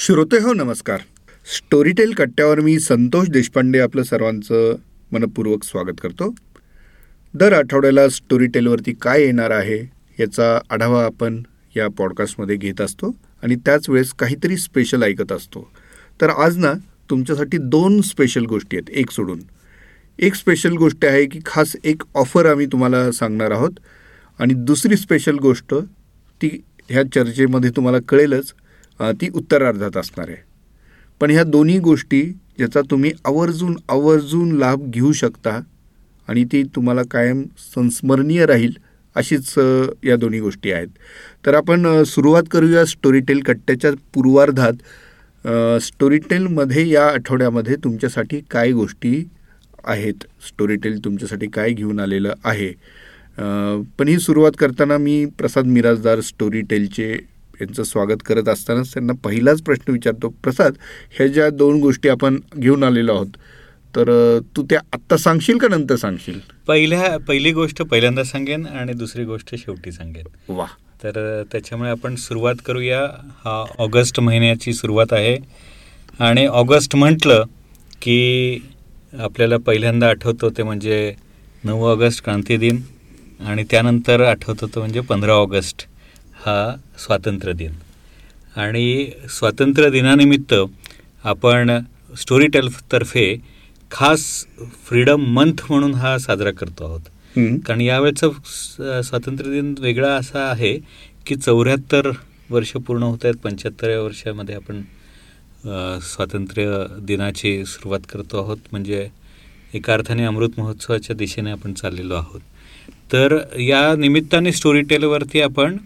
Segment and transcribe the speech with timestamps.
[0.00, 1.00] श्रोते हो नमस्कार.
[1.46, 4.76] स्टोरीटेल कट्ट्यावर मी संतोष देशपांडे आपलं सर्वांचं
[5.12, 6.34] मनपूर्वक स्वागत करतो.
[7.34, 9.78] दर आठवड्याला स्टोरीटेलवरती काय येणार आहे
[10.20, 11.42] याचा आढावा आपण
[11.76, 13.10] या पॉडकास्टमध्ये घेत असतो
[13.42, 15.70] आणि त्याच वेळेस काहीतरी स्पेशल ऐकत असतो.
[16.20, 16.72] तर आज ना
[17.10, 19.40] तुमच्यासाठी दोन स्पेशल गोष्टी आहेत एक सोडून.
[20.18, 23.78] एक स्पेशल गोष्ट आहे की खास एक ऑफर आम्ही तुम्हाला सांगणार आहोत
[24.38, 25.74] आणि दुसरी स्पेशल गोष्ट
[26.42, 28.52] ती ह्या चर्चेमध्ये तुम्हाला कळेलच
[29.00, 30.42] ती उत्तरार्धात असणार आहे.
[31.20, 32.22] पण ह्या दोन्ही गोष्टी
[32.58, 35.60] ज्याचा तुम्ही आवर्जून आवर्जून लाभ घेऊ शकता
[36.28, 37.42] आणि ती तुम्हाला कायम
[37.74, 38.72] संस्मरणीय राहील
[39.16, 39.52] अशीच
[40.04, 40.88] या दोन्ही गोष्टी आहेत.
[41.46, 44.72] तर आपण सुरुवात करूया स्टोरीटेल कट्ट्याच्या पूर्वार्धात.
[45.82, 49.24] स्टोरीटेलमध्ये या आठवड्यामध्ये तुमच्यासाठी काय गोष्टी
[49.84, 50.24] आहेत?
[50.48, 52.72] स्टोरीटेल तुमच्यासाठी काय घेऊन आलेलं आहे?
[53.98, 57.16] पण ही सुरुवात करताना मी प्रसाद मिराजदार स्टोरीटेलचे
[57.62, 60.74] यांचं स्वागत करत असतानाच त्यांना पहिलाच प्रश्न विचारतो प्रसाद
[61.18, 63.36] ह्या ज्या दोन गोष्टी आपण घेऊन आलेलो आहोत
[63.94, 64.08] तर
[64.56, 66.38] तू त्या आत्ता सांगशील का नंतर सांगशील?
[66.66, 70.26] पहिल्या पहिली गोष्ट पहिल्यांदा सांगेन आणि दुसरी गोष्ट शेवटी सांगेन.
[70.48, 70.66] वा
[71.04, 73.00] तर त्याच्यामुळे आपण सुरुवात करूया.
[73.44, 75.36] हा ऑगस्ट महिन्याची सुरुवात आहे
[76.20, 77.44] आणि ऑगस्ट म्हटलं
[78.02, 78.58] की
[79.18, 81.14] आपल्याला पहिल्यांदा आठवतो ते म्हणजे
[81.64, 82.80] नऊ ऑगस्ट क्रांती दिन
[83.46, 85.86] आणि त्यानंतर आठवतो तो म्हणजे पंधरा ऑगस्ट.
[86.44, 87.72] हा स्वातंत्र्य दिन.
[88.56, 90.54] आणि स्वातंत्र्य दिनानिमित्त
[91.24, 91.70] आपण
[92.20, 93.34] स्टोरीटेलतर्फे
[93.90, 94.24] खास
[94.88, 97.00] फ्रीडम मंथ म्हणून हा साजरा करतो आहोत.
[97.66, 100.76] कारण यावेळेचा स्वातंत्र्य दिन वेगळा असा आहे
[101.26, 102.10] की चौऱ्याहत्तर
[102.50, 104.82] वर्ष पूर्ण होत आहेत पंच्याहत्तराव्या वर्षामध्ये आपण
[106.06, 108.58] स्वातंत्र्य दिनाची सुरुवात करतो आहोत.
[108.72, 109.08] म्हणजे
[109.74, 112.40] एका अर्थाने अमृत महोत्सवाच्या दिशेने आपण चाललेलो आहोत.
[113.12, 115.76] तर या निमित्ताने स्टोरी टेलवरती आपण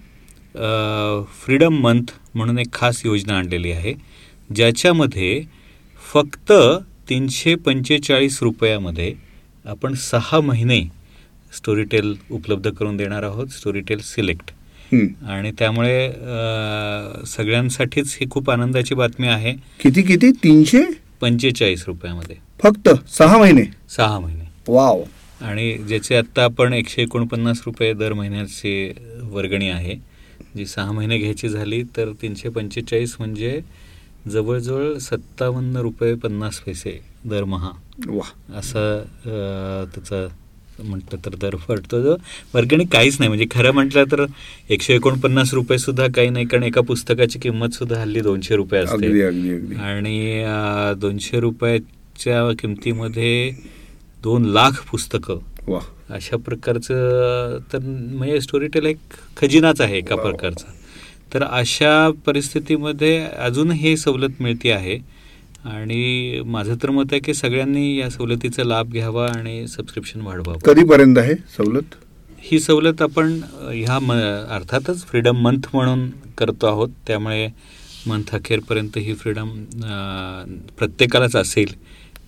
[1.44, 3.94] फ्रीडम मंथ म्हणून एक खास योजना आणलेली आहे
[4.54, 5.42] ज्याच्यामध्ये
[6.12, 6.52] फक्त
[7.08, 9.14] तीनशे पंचेचाळीस रुपयामध्ये
[9.64, 10.80] आपण सहा महिने
[11.56, 14.50] स्टोरीटेल उपलब्ध करून देणार आहोत स्टोरीटेल सिलेक्ट.
[15.28, 16.10] आणि त्यामुळे
[17.26, 19.52] सगळ्यांसाठीच ही खूप आनंदाची बातमी आहे.
[19.52, 20.30] किती किती?
[20.30, 20.82] तीनशे?
[21.20, 22.36] पंचेचाळीस रुपयामध्ये.
[22.62, 22.88] फक्त?
[23.18, 23.62] सहा महिने?
[23.96, 24.44] सहा महिने.
[24.68, 25.02] वाव.
[25.40, 28.92] आणि ज्याचे आत्ता आपण एकशे एकोणपन्नास रुपये दर महिन्याची
[29.22, 30.15] वर्गणी आहे
[30.56, 33.60] जी सहा महिने घ्यायची झाली तर तीनशे पंचेचाळीस म्हणजे
[34.32, 37.70] जवळजवळ सत्तावन्न रुपये पन्नास पैसे दरमहा.
[38.06, 39.02] वा असं
[39.94, 40.28] त्याचं
[40.84, 42.16] म्हटलं तर दर पडतो जो.
[42.54, 44.24] वर्गणी काहीच नाही म्हणजे खरं म्हटलं तर
[44.70, 49.76] एकशे एकोणपन्नास रुपये सुद्धा काही नाही कारण एका पुस्तकाची किंमत सुद्धा हल्ली दोनशे रुपये असते.
[49.80, 50.44] आणि
[51.00, 53.50] दोनशे रुपयाच्या किमतीमध्ये
[54.22, 55.38] दोन लाख पुस्तकं.
[56.10, 58.96] अशा प्रकारचं तर म्हणजे स्टोरीटेल एक
[59.36, 60.22] खजिनाच आहे एका वा.
[60.22, 60.72] प्रकारचा.
[61.34, 64.98] तर अशा परिस्थितीमध्ये अजून हे सवलत मिळते आहे.
[65.64, 70.58] आणि माझं तर मत आहे की सगळ्यांनी या सवलतीचा लाभ घ्यावा आणि सबस्क्रिप्शन वाढवावं.
[70.58, 71.94] कधीपर्यंत आहे सवलत?
[72.38, 73.40] ही सवलत आपण
[73.72, 74.12] ह्या म
[74.50, 76.88] अर्थातच फ्रीडम मंथ म्हणून करतो आहोत.
[77.06, 77.48] त्यामुळे
[78.06, 79.48] मंथ अखेरपर्यंत ही फ्रीडम
[80.78, 81.74] प्रत्येकालाच असेल.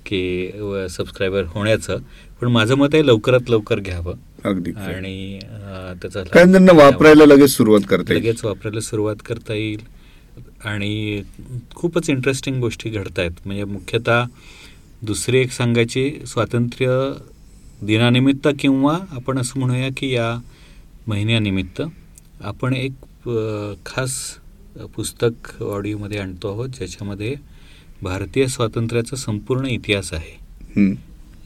[0.08, 0.50] की
[0.90, 1.98] सबस्क्रायबर होण्याचं.
[2.40, 4.14] पण माझं मत आहे लवकरात लवकर घ्यावं.
[4.44, 5.38] अगदी आणि
[6.02, 6.72] त्याचा कारण त्यांना.
[6.72, 8.24] वापरायला लगेच सुरुवात करता येईल.
[8.24, 9.80] लगेच वापरायला सुरुवात करता येईल.
[10.64, 11.22] आणि
[11.74, 14.24] खूपच इंटरेस्टिंग गोष्टी घडत आहेत म्हणजे मुख्यतः
[15.02, 16.88] दुसरी एक सांगायची स्वातंत्र्य
[17.82, 20.34] दिनानिमित्त किंवा आपण असं म्हणूया की या
[21.06, 21.82] महिन्यानिमित्त
[22.40, 23.28] आपण एक
[23.86, 24.14] खास
[24.96, 27.34] पुस्तक ऑडिओमध्ये आणतो आहोत ज्याच्यामध्ये
[28.02, 30.36] भारतीय स्वातंत्र्याचा संपूर्ण इतिहास आहे.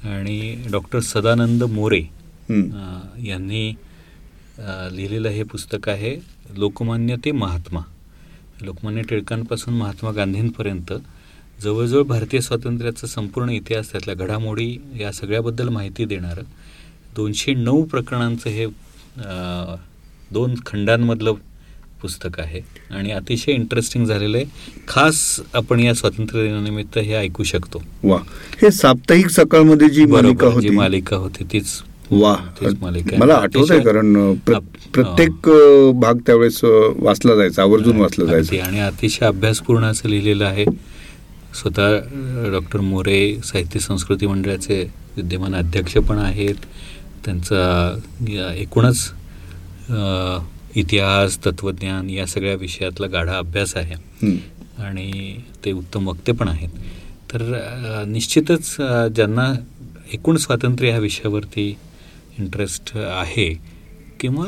[0.09, 2.03] आणि डॉक्टर सदानंद मोरे
[3.27, 3.69] यांनी
[4.93, 6.15] लिहिलेलं हे पुस्तक आहे
[6.57, 7.81] लोकमान्य ते महात्मा.
[8.63, 10.93] लोकमान्य टिळकांपासून महात्मा गांधींपर्यंत.
[11.63, 16.43] जवळजवळ भारतीय स्वातंत्र्याचा संपूर्ण इतिहास त्यातल्या घडामोडी या सगळ्याबद्दल माहिती देणारं.
[17.17, 18.67] दोनशे नऊ प्रकरणांचं हे
[20.33, 21.35] दोन खंडांमधलं
[22.03, 22.61] पुस्तक आहे.
[22.91, 24.47] आणि अतिशय इंटरेस्टिंग झालेलं आहे.
[24.89, 27.83] खास आपण या स्वातंत्र्य दिनानिमित्त हे ऐकू शकतो.
[28.03, 28.19] वा.
[28.63, 30.71] हे साप्ताहिक सकाळमध्ये जी मालिका होती.
[30.71, 31.67] मालिका होती तीच
[32.11, 32.37] वा.
[32.61, 33.21] तीच मालिका आहे.
[33.21, 34.35] मला आठवत आहे कारण
[34.95, 35.49] प्रत्येक
[35.95, 36.61] भाग त्यावेळेस
[36.97, 38.65] वाचला जायचा आवर्जून वाचला जायचा.
[38.67, 40.65] आणि अतिशय अभ्यासपूर्ण असं लिहिलेलं आहे.
[41.55, 41.99] स्वतः
[42.53, 46.55] डॉक्टर मोरे साहित्य संस्कृती मंडळाचे विद्यमान अध्यक्ष पण आहेत.
[47.25, 47.99] त्यांचा
[48.57, 49.11] एकूणच
[50.77, 53.95] इतिहास तत्त्वज्ञान या सगळ्या विषयातला गाढा अभ्यास आहे.
[54.79, 56.69] आणि ते उत्तम वक्ते पण आहेत
[57.33, 57.43] तर
[58.09, 58.75] निश्चितच
[59.15, 59.53] ज्यांना
[60.13, 61.77] एकूण स्वातंत्र्य ह्या विषयावरती
[62.39, 63.49] इंटरेस्ट आहे
[64.21, 64.47] किंवा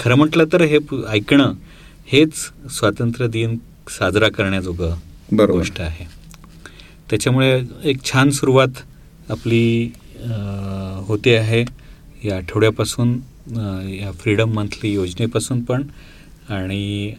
[0.00, 0.78] खरं म्हटलं तर हे
[1.08, 1.52] ऐकणं
[2.06, 2.32] हेच
[2.70, 3.56] स्वातंत्र्य दिन
[3.88, 4.94] साजरा करण्याजोगं.
[5.46, 6.04] गोष्ट आहे
[7.10, 8.80] त्याच्यामुळे एक छान सुरुवात
[9.30, 9.92] आपली
[11.06, 11.64] होते आहे
[12.24, 13.18] या आठवड्यापासून
[13.48, 15.82] या फ्रीडम मंथली योजनेपासून पण
[16.48, 17.14] आणि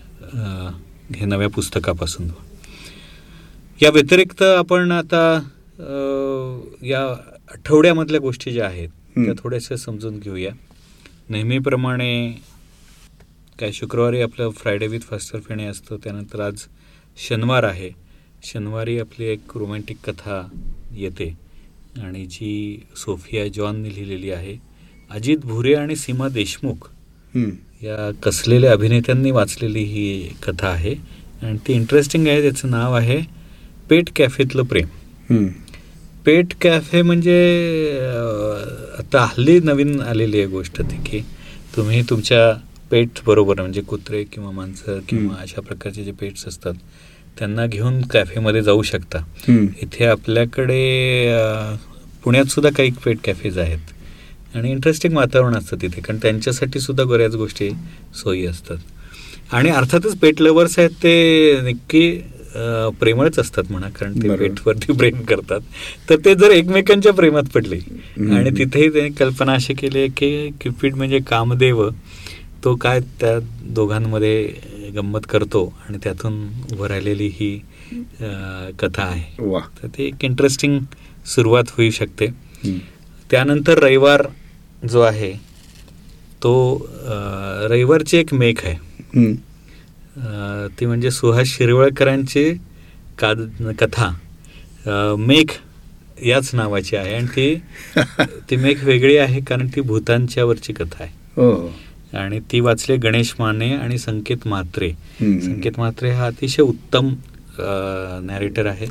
[1.15, 2.27] हे नव्या पुस्तकापासून
[3.81, 5.39] या व्यतिरिक्त आपण आता
[6.83, 7.03] या
[7.53, 9.33] आठवड्यामधल्या गोष्टी ज्या आहेत त्या.
[9.37, 10.51] थोड्याशा समजून घेऊया.
[11.29, 12.41] नेहमीप्रमाणे
[13.59, 16.63] काय शुक्रवारी आपलं फ्रायडे विथ फास्टर फेणे असतं त्यानंतर आज
[17.17, 17.89] शनिवार आहे.
[18.43, 20.47] शनिवारी आपली एक रोमॅन्टिक कथा
[20.95, 21.37] येते.
[22.03, 24.66] आणि जी सोफिया जॉनने लिहिलेली आहे
[25.09, 26.87] अजित भुरे आणि सीमा देशमुख.
[27.83, 30.93] या कसलेल्या अभिनेत्यांनी वाचलेली ही कथा आहे
[31.41, 33.19] आणि ती इंटरेस्टिंग आहे त्याचं नाव आहे
[33.89, 35.47] पेट कॅफेतलं प्रेम.
[36.25, 37.35] पेट कॅफे म्हणजे
[38.99, 41.19] आता हल्ली नवीन आलेली आहे गोष्ट ती की
[41.75, 42.51] तुम्ही तुमच्या
[42.91, 45.35] पेट बरोबर म्हणजे कुत्रे किंवा माणसं किंवा.
[45.41, 46.73] अशा प्रकारचे जे पेट्स असतात
[47.39, 49.23] त्यांना घेऊन कॅफेमध्ये जाऊ शकता.
[49.81, 50.81] इथे आपल्याकडे
[52.23, 53.93] पुण्यात सुद्धा काही पेट कॅफेज आहेत
[54.57, 57.69] आणि इंटरेस्टिंग वातावरण असतं तिथे कारण त्यांच्यासाठी सुद्धा बऱ्याच गोष्टी
[58.15, 62.09] सोयी असतात आणि अर्थातच पेट लवर्स आहेत ते नक्की
[62.99, 64.35] प्रेमळच असतात म्हणा कारण ते.
[64.37, 65.61] पेटवरती प्रेम करतात
[66.09, 67.75] तर ते जर एकमेकांच्या प्रेमात पडले.
[68.35, 71.89] आणि तिथेही त्यांनी कल्पना अशी केली आहे की क्युपिड म्हणजे कामदेव
[72.63, 73.37] तो काय त्या
[73.75, 76.41] दोघांमध्ये गंमत करतो आणि त्यातून
[76.73, 77.53] उभं राहिलेली ही
[78.79, 79.51] कथा आहे
[79.81, 80.79] तर ती एक इंटरेस्टिंग
[81.25, 82.27] सुरुवात होऊ शकते.
[83.31, 84.25] त्यानंतर रविवार
[84.81, 85.31] जो आहे
[86.43, 86.53] तो
[87.69, 89.33] रविवारची एक मेघ आहे.
[90.79, 92.51] ती म्हणजे सुहास शिरवळकरांची
[93.19, 93.41] काद
[93.79, 94.09] कथा.
[95.19, 95.49] मेघ
[96.25, 97.55] याच नावाची आहे आणि ती
[98.49, 101.11] ती मेघ वेगळी आहे कारण ती भूतांच्या वरची कथा आहे.
[101.35, 101.73] हो.
[102.17, 104.89] आणि ती वाचले गणेश माने आणि संकेत म्हात्रे.
[105.21, 107.13] संकेत म्हात्रे हा अतिशय उत्तम
[108.27, 108.85] नॅरेटर आहे.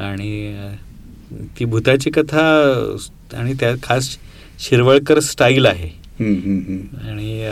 [0.00, 0.66] आणि
[1.58, 2.42] ती भूताची कथा
[3.34, 4.16] आणि त्या खास
[4.60, 5.88] शिरवळकर स्टाईल आहे.
[6.20, 7.48] आणि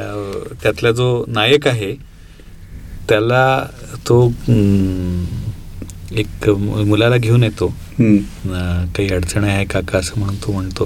[0.63, 1.93] त्यातला जो नायक आहे
[3.09, 3.67] त्याला
[4.09, 4.27] तो
[6.19, 7.67] एक मुलाला घेऊन येतो.
[7.99, 10.85] काही अडचण आहे काका असं म्हणून तो म्हणतो.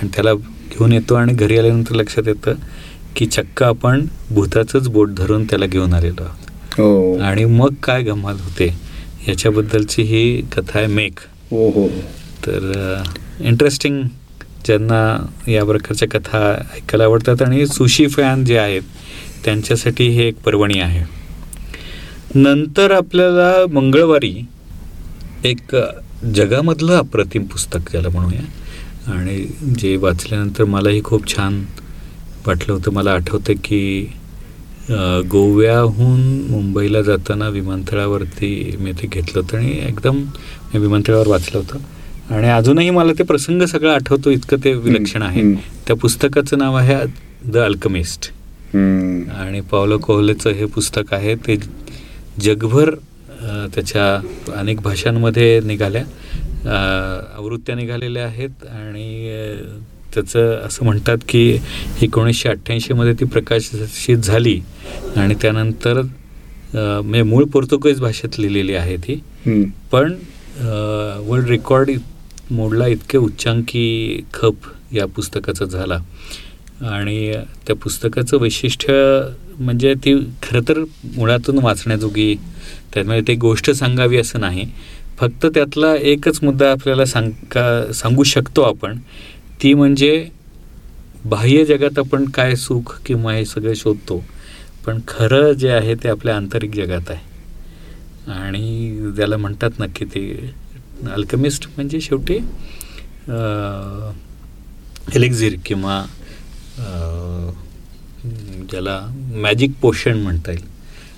[0.00, 2.54] आणि त्याला घेऊन येतो आणि घरी आल्यानंतर लक्षात येतं
[3.16, 6.78] की चक्क आपण भूताचंच बोट धरून त्याला घेऊन आलेलो आहोत.
[6.78, 7.18] हो.
[7.18, 8.66] आणि मग काय गंमत होते?
[9.28, 11.12] याच्याबद्दलची ही कथा आहे मेघ.
[11.50, 11.86] हो हो
[12.46, 13.02] तर
[13.40, 14.02] इंटरेस्टिंग
[14.66, 16.40] ज्यांना या प्रकारच्या कथा
[16.74, 18.82] ऐकायला आवडतात आणि सुशी फॅन जे आहेत
[19.44, 21.04] त्यांच्यासाठी हे एक पर्वणी आहे.
[22.34, 24.34] नंतर आपल्याला मंगळवारी
[25.44, 25.74] एक
[26.34, 29.12] जगामधलं अप्रतिम पुस्तक ज्याला म्हणूया.
[29.12, 29.36] आणि
[29.78, 31.64] जे वाचल्यानंतर मलाही खूप छान
[32.46, 32.92] वाटलं होतं.
[32.92, 34.12] मला आठवतं की
[35.30, 36.20] गोव्याहून
[36.50, 41.78] मुंबईला जाताना विमानतळावरती मी ते घेतलं होतं आणि एकदम मी विमानतळावर वाचलं होतं.
[42.30, 45.42] आणि अजूनही मला ते प्रसंग सगळं आठवतो इतकं ते विलक्षण आहे.
[45.86, 46.94] त्या पुस्तकाचं नाव आहे
[47.44, 48.30] द अल्कमिस्ट.
[48.74, 51.56] आणि पावलो कोहलेचं हे पुस्तक आहे ते
[52.40, 52.94] जगभर
[53.74, 54.14] त्याच्या
[54.58, 56.04] अनेक भाषांमध्ये निघाल्या
[57.36, 59.34] आवृत्त्या निघालेल्या आहेत आणि
[60.14, 61.58] त्याचं असं म्हणतात की
[62.02, 64.60] एकोणीसशे अठ्ठ्याऐंशीमध्ये ती प्रकाशित झाली
[65.16, 66.00] आणि त्यानंतर
[66.74, 69.20] म्हणजे मूळ पोर्तुगीज भाषेत लिहिलेली आहे ती.
[69.92, 70.14] पण
[71.28, 71.90] वर्ल्ड रेकॉर्ड
[72.50, 75.98] मोडला इतके उच्चांकी खप या पुस्तकाचा झाला.
[76.90, 77.32] आणि
[77.66, 78.92] त्या पुस्तकाचं वैशिष्ट्य
[79.58, 80.78] म्हणजे ती खरं तर
[81.16, 82.34] मुळातून वाचण्याजोगी
[82.94, 84.66] त्यामुळे ते गोष्ट सांगावी असं नाही.
[85.18, 88.98] फक्त त्यातला एकच मुद्दा आपल्याला सांग का सांगू शकतो आपण
[89.62, 90.28] ती म्हणजे
[91.24, 94.22] बाह्य जगात आपण काय सुख किंवा हे सगळं शोधतो
[94.86, 97.24] पण खरं जे आहे ते आपल्या आंतरिक जगात आहे.
[98.32, 100.52] आणि ज्याला म्हणतात नक्की ते
[101.04, 102.36] अल्कमिस्ट म्हणजे शेवटी
[105.14, 105.98] एलेक्झिर किंवा
[106.78, 107.50] अ,
[108.70, 109.00] ज्याला
[109.42, 110.64] मॅजिक पोशन म्हणता येईल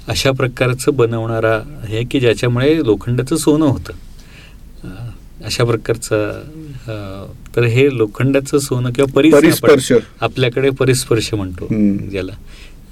[0.08, 1.58] अशा प्रकारचं बनवणारा
[1.88, 3.92] हे की ज्याच्यामुळे लोखंडाचं सोनं होतं
[5.44, 11.66] अशा प्रकारचं तर हे लोखंडाचं सोनं किंवा परिस्पर्श आपल्याकडे परिस्पर्श म्हणतो.
[12.10, 12.32] ज्याला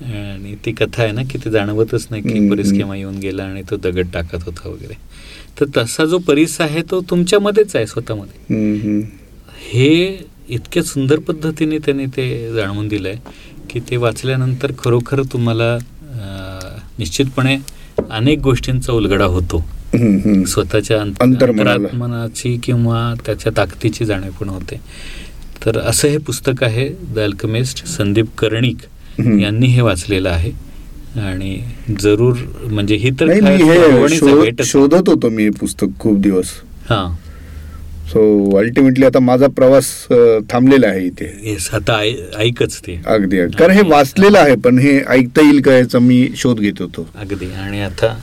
[0.02, 2.72] आणि ती कथा आहे ना की ते जाणवतच नाही की परीस.
[2.72, 4.94] केव्हा येऊन गेला आणि तो दगड टाकत होता वगैरे
[5.60, 9.00] तर तसा जो परीस आहे तो तुमच्यामध्येच आहे स्वतःमध्ये.
[9.70, 13.18] हे इतक्या सुंदर पद्धतीने त्याने ते जाणवून दिलं आहे
[13.70, 15.76] की ते वाचल्यानंतर खरोखर तुम्हाला
[16.98, 17.56] निश्चितपणे
[18.10, 19.64] अनेक गोष्टींचा उलगडा होतो.
[20.46, 21.00] स्वतःच्या.
[21.20, 24.80] अंतरात्मनाची किंवा त्याच्या ताकदीची जाणीव पण होते
[25.64, 28.76] तर असं हे पुस्तक आहे द अल्कमिस्ट संदीप कर्णिक.
[29.40, 30.50] यांनी हे वाचलेलं आहे
[31.18, 31.58] आणि
[32.00, 32.36] जरूर
[32.70, 34.64] म्हणजे ही तर हे.
[34.64, 36.46] शोधत होतो मी पुस्तक खूप दिवस.
[36.90, 37.04] हा.
[38.08, 38.20] सो
[38.58, 39.86] अल्टिमेटली आता माझा प्रवास
[40.50, 41.30] थांबलेला आहे इथे.
[41.44, 41.98] येस आता
[42.38, 43.00] ऐकच ते.
[43.06, 43.36] अगदी.
[43.58, 47.08] कारण हे वाचलेलं आहे पण हे ऐकता येईल का याचा मी शोध घेत होतो.
[47.14, 47.50] अगदी.
[47.52, 48.16] आणि आता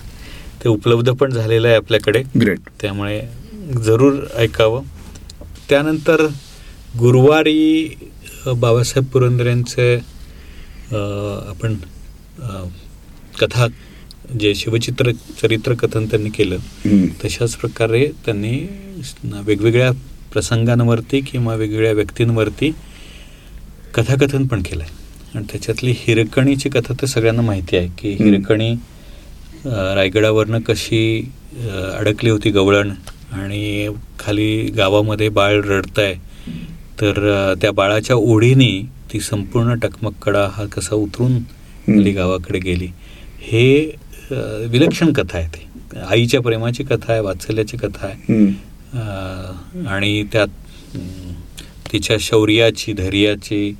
[0.63, 2.23] ते उपलब्ध पण झालेलं आहे आपल्याकडे.
[2.41, 3.21] ग्रेट त्यामुळे
[3.85, 4.81] जरूर ऐकावं.
[5.69, 6.25] त्यानंतर
[6.99, 7.95] गुरुवारी
[8.47, 9.95] बाबासाहेब पुरंदरेंचे
[11.49, 11.75] आपण
[13.39, 13.67] कथा
[14.39, 15.11] जे शिवचित्र
[15.41, 16.57] चरित्र कथन त्यांनी केलं.
[17.23, 18.57] तशाच प्रकारे त्यांनी
[19.45, 19.91] वेगवेगळ्या
[20.33, 22.71] प्रसंगांवरती किंवा वेगवेगळ्या व्यक्तींवरती
[23.95, 28.09] कथाकथन पण केलं आहे आणि त्याच्यातली हिरकणीची कथा तर सगळ्यांना माहिती आहे की.
[28.19, 28.73] हिरकणी
[29.65, 31.29] रायगडावरनं कशी
[31.97, 32.91] अडकली होती गवळण
[33.33, 33.87] आणि
[34.19, 36.13] खाली गावामध्ये बाळ रडतंय
[37.01, 38.71] तर त्या बाळाच्या ओढीने
[39.13, 41.37] ती संपूर्ण टकमककडा हा कसा उतरून
[41.87, 42.87] खाली गावाकडे गेली
[43.43, 43.67] हे
[44.71, 45.67] विलक्षण कथा आहे ती.
[46.09, 48.45] आईच्या प्रेमाची कथा आहे वात्सल्याची कथा आहे.
[49.87, 50.97] आणि त्यात
[51.91, 53.73] तिच्या शौर्याची धैर्याची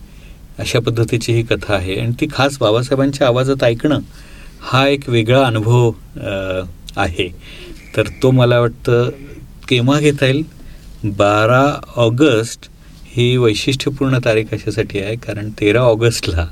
[0.59, 1.99] अशा पद्धतीची ही कथा आहे.
[1.99, 3.99] आणि ती खास बाबासाहेबांच्या आवाजात ऐकणं
[4.61, 5.91] हा एक वेगळा अनुभव
[6.97, 7.29] आहे.
[7.95, 9.09] तर तो मला वाटतं
[9.69, 10.43] केव्हा घेता येईल?
[11.17, 11.63] बारा
[11.95, 12.69] ऑगस्ट
[13.05, 16.45] ही वैशिष्ट्यपूर्ण तारीख अशासाठी आहे कारण तेरा ऑगस्टला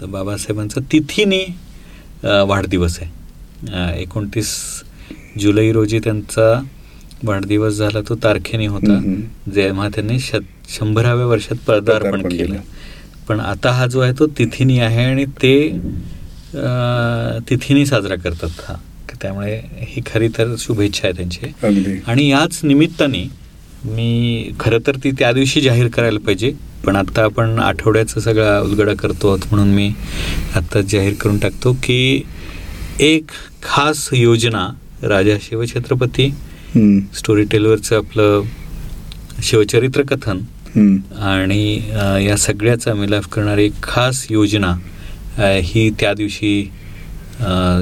[0.00, 1.44] तर बाबासाहेबांचा तिथीने
[2.24, 4.00] वाढदिवस आहे.
[4.02, 4.48] एकोणतीस
[5.40, 6.52] जुलै रोजी त्यांचा
[7.24, 8.98] वाढदिवस झाला तो तारखेने होता.
[9.54, 12.56] जेव्हा त्यांनी शत शंभराव्या वर्षात पदार्पण केलं.
[13.28, 15.54] पण आता हा जो आहे तो तिथीनी आहे आणि ते
[17.50, 18.74] तिथीनी साजरा करतात हा.
[19.22, 21.46] त्यामुळे ही खरी तर शुभेच्छा आहे त्यांची.
[22.06, 23.22] आणि याच निमित्ताने
[23.84, 26.52] मी खरं तर ती त्या दिवशी जाहीर करायला पाहिजे.
[26.84, 29.88] पण आता आपण आठवड्याचा सगळा उलगडा करतो आहोत म्हणून मी
[30.56, 32.22] आत्ता जाहीर करून टाकतो की
[33.00, 33.30] एक
[33.62, 34.66] खास योजना
[35.02, 36.28] राजा शिवछत्रपती.
[37.14, 38.42] स्टोरी टेलवरचं आपलं
[39.42, 40.40] शिवचरित्र कथन.
[41.22, 41.74] आणि
[42.26, 44.72] या सगळ्याचा मिलाफ करणारी एक खास योजना
[45.64, 46.62] ही त्या दिवशी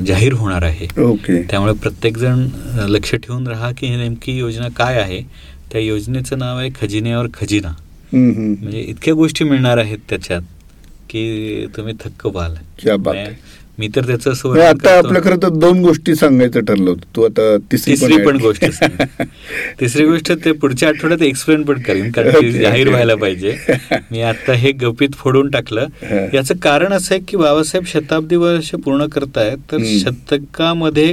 [0.06, 2.46] जाहीर होणार आहे ओके त्यामुळे प्रत्येकजण
[2.88, 5.20] लक्ष ठेवून राहा की नेमकी योजना काय आहे
[5.72, 7.72] त्या योजनेचं नाव आहे खजिन्यावर खजिना.
[8.12, 10.42] म्हणजे इतक्या गोष्टी मिळणार आहेत त्याच्यात
[11.10, 12.54] की तुम्ही थक्क व्हाल.
[13.78, 14.96] मी तर त्याचं असं आता.
[14.98, 18.64] आपलं खरं तर दोन गोष्टी सांगायचं ठरलं होतं तू आता तिसरी पण गोष्ट.
[19.80, 22.88] तिसरी गोष्ट ते पुढच्या आठवड्यात एक्सप्लेन पण करीन कारण जाहीर.
[22.88, 23.56] व्हायला पाहिजे
[24.10, 25.86] मी आता हे गपित फोडून टाकलं.
[26.34, 29.84] याचं कारण असं आहे की बाबासाहेब शताब्दी वर्ष पूर्ण करतायत तर.
[29.98, 31.12] शतकामध्ये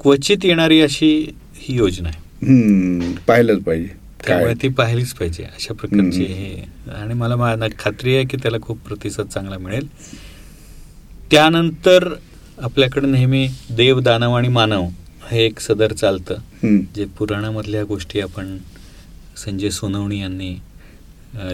[0.00, 1.14] क्वचित येणारी अशी
[1.56, 6.24] ही योजना आहे पाहिलंच पाहिजे त्यामुळे ती पाहिलीच पाहिजे अशा प्रकारची.
[6.24, 6.64] हे.
[6.92, 9.88] आणि मला खात्री आहे की त्याला खूप प्रतिसाद चांगला मिळेल.
[11.30, 12.14] त्यानंतर
[12.62, 14.88] आपल्याकडे नेहमी देव दानव आणि मानव
[15.30, 16.34] हे एक सदर चालतं.
[16.96, 18.58] जे पुराणामधल्या गोष्टी आपण
[19.36, 20.56] संजय सोनवणी यांनी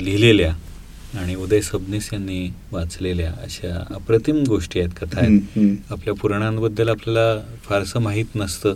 [0.03, 0.55] लिहिलेल्या
[1.21, 5.41] आणि उदय सबनीस यांनी वाचलेल्या अशा अप्रतिम गोष्टी आहेत कथा आहेत.
[5.91, 8.75] आपल्या पुराणांबद्दल आपल्याला फारसं माहीत नसतं.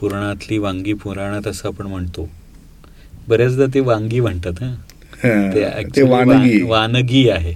[0.00, 2.28] पुराणातली वांगी पुराणात असं आपण म्हणतो.
[3.30, 4.62] बऱ्याचदा ते वांगी म्हणतात
[5.96, 6.60] ते वानगी.
[6.62, 7.54] वानगी आहे.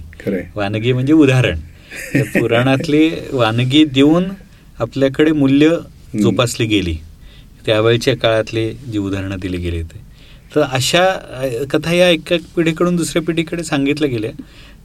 [0.55, 1.59] वानगी म्हणजे उदाहरण.
[2.33, 4.23] पुराणातली वानगी देऊन
[4.79, 5.69] आपल्याकडे मूल्य
[6.21, 6.95] जोपासली गेली.
[7.65, 10.03] त्यावेळच्या काळातली जी उदाहरणं दिली गेली ते
[10.55, 11.05] तर अशा
[11.69, 14.31] कथा या एका पिढीकडून दुसऱ्या पिढीकडे सांगितल्या गेल्या.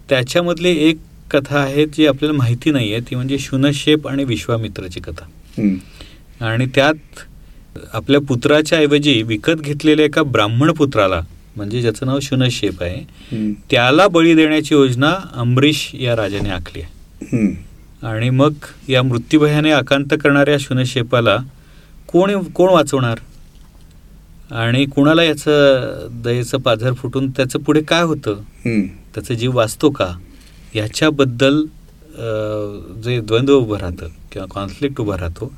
[0.08, 0.98] त्याच्यामधली एक
[1.30, 5.26] कथा आहे जी आपल्याला माहिती नाही आहे ती म्हणजे शुनशेप आणि विश्वामित्राची कथा.
[6.40, 7.20] आणि त्यात
[7.92, 11.20] आपल्या पुत्राच्या ऐवजी विकत घेतलेल्या एका ब्राह्मण पुत्राला
[11.56, 13.56] म्हणजे ज्याचं नाव शुनशेप आहे.
[13.70, 17.46] त्याला बळी देण्याची योजना अंबरीश या राजाने आखली आहे.
[18.02, 18.52] आणि मग
[18.88, 21.36] या मृत्यूभयाने आकांत करणाऱ्या शुनशेपाला
[22.08, 23.18] कोण कोण वाचवणार
[24.54, 28.40] आणि कुणाला याचं दयेचं पाझर फुटून त्याचं पुढे काय होतं.
[29.14, 30.12] त्याचा जीव वाचतो का
[30.74, 31.62] याच्याबद्दल
[33.04, 35.52] जे द्वंद्व उभं राहतं किंवा कॉन्फ्लिक्ट उभा राहतो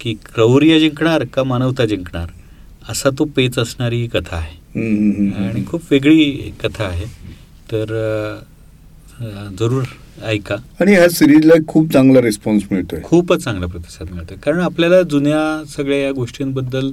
[0.00, 2.28] की क्रौर्य जिंकणार का मानवता जिंकणार
[2.88, 4.54] असा तो पेच असणारी ही कथा आहे.
[5.46, 7.04] आणि खूप वेगळी कथा आहे.
[7.72, 7.94] तर
[9.58, 9.82] जरूर
[10.24, 10.54] ऐका.
[10.80, 13.00] आणि ह्या सिरीजला खूप चांगला रिस्पॉन्स मिळतोय.
[13.04, 15.42] खूपच चांगला प्रतिसाद मिळतो कारण आपल्याला जुन्या
[15.76, 16.90] सगळ्या या गोष्टींबद्दल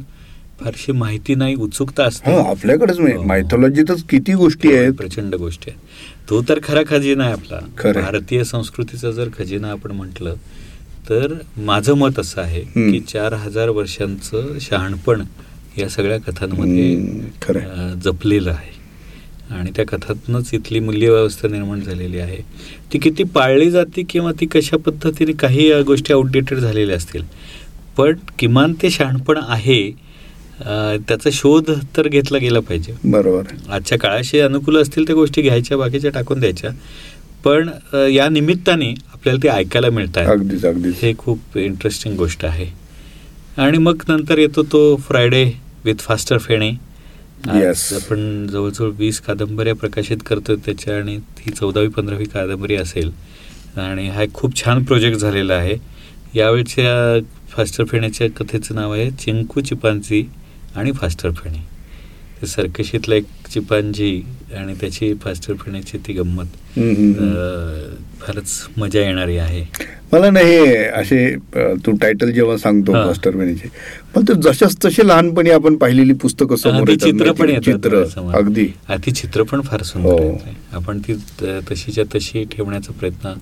[0.60, 2.32] फारशी माहिती नाही उत्सुकता असते.
[2.32, 3.22] हा आपल्याकडेच हो.
[3.24, 4.94] मायथॉलॉजीतच किती गोष्टी आहेत.
[4.94, 6.30] प्रचंड गोष्टी आहेत.
[6.30, 7.60] तो तर खरा खजिना आहे आपला.
[8.02, 10.36] भारतीय संस्कृतीचा जर खजिना आपण म्हटलं
[11.10, 12.62] तर माझं मत असं आहे.
[12.62, 15.24] की चार हजार वर्षांचं शहाणपण
[15.78, 16.96] या सगळ्या कथांमध्ये
[18.04, 18.72] जपलेलं आहे.
[19.56, 22.38] आणि त्या कथातूनच इथली मूल्यव्यवस्था निर्माण झालेली आहे.
[22.94, 27.24] ती किती पाळली जाते किंवा ती कशा पद्धतीने काही गोष्टी आउटडेटेड झालेल्या असतील.
[27.98, 29.82] पण किमान ते शहाणपण आहे
[30.60, 32.94] त्याचा शोध तर घेतला गेला पाहिजे.
[33.04, 33.44] बरोबर.
[33.70, 36.70] आजच्या काळाशी अनुकूल असतील त्या गोष्टी घ्यायच्या बाकीच्या टाकून द्यायच्या.
[37.44, 37.70] पण
[38.12, 40.96] या निमित्ताने आपल्याला ते ऐकायला मिळत आहे अगदीच अगदीच.
[41.02, 42.66] हे खूप इंटरेस्टिंग गोष्ट आहे.
[43.58, 45.44] आणि मग नंतर येतो तो फ्रायडे
[45.86, 46.70] विथ फास्टर फेणे.
[47.46, 53.12] आपण जवळजवळ वीस कादंबऱ्या प्रकाशित करतोय त्याच्या आणि ती चौदावी पंधरावी कादंबरी असेल.
[53.78, 55.76] आणि हा एक खूप छान प्रोजेक्ट झालेला आहे.
[56.36, 57.20] यावेळच्या
[57.50, 60.24] फास्टर फेण्याच्या कथेचं नाव आहे चिंकू चिपांजी
[60.76, 61.73] आणि फास्टर फेणे
[62.44, 64.22] ते सर्कशीतला एक चिपांजी
[64.58, 66.46] आणि त्याची फास्टर फेण्याची ती गंमत
[68.22, 69.64] फारच मजा येणारी आहे
[70.14, 71.20] मला ना हे असे
[71.86, 72.92] तू टायटल जेव्हा सांगतो.
[72.92, 73.70] मास्टर मॅनेचे
[74.16, 78.34] पण ते जशाच तसे लहानपणी आपण पाहिलेली पुस्तकं समोर येतात चित्र डोळ्यासमोर.
[78.36, 78.66] अगदी
[79.06, 80.38] ती चित्र पण फार सुंदर हो.
[80.74, 81.16] आपण ती
[81.72, 83.34] तशीच्या तशी ठेवण्याचा प्रयत्न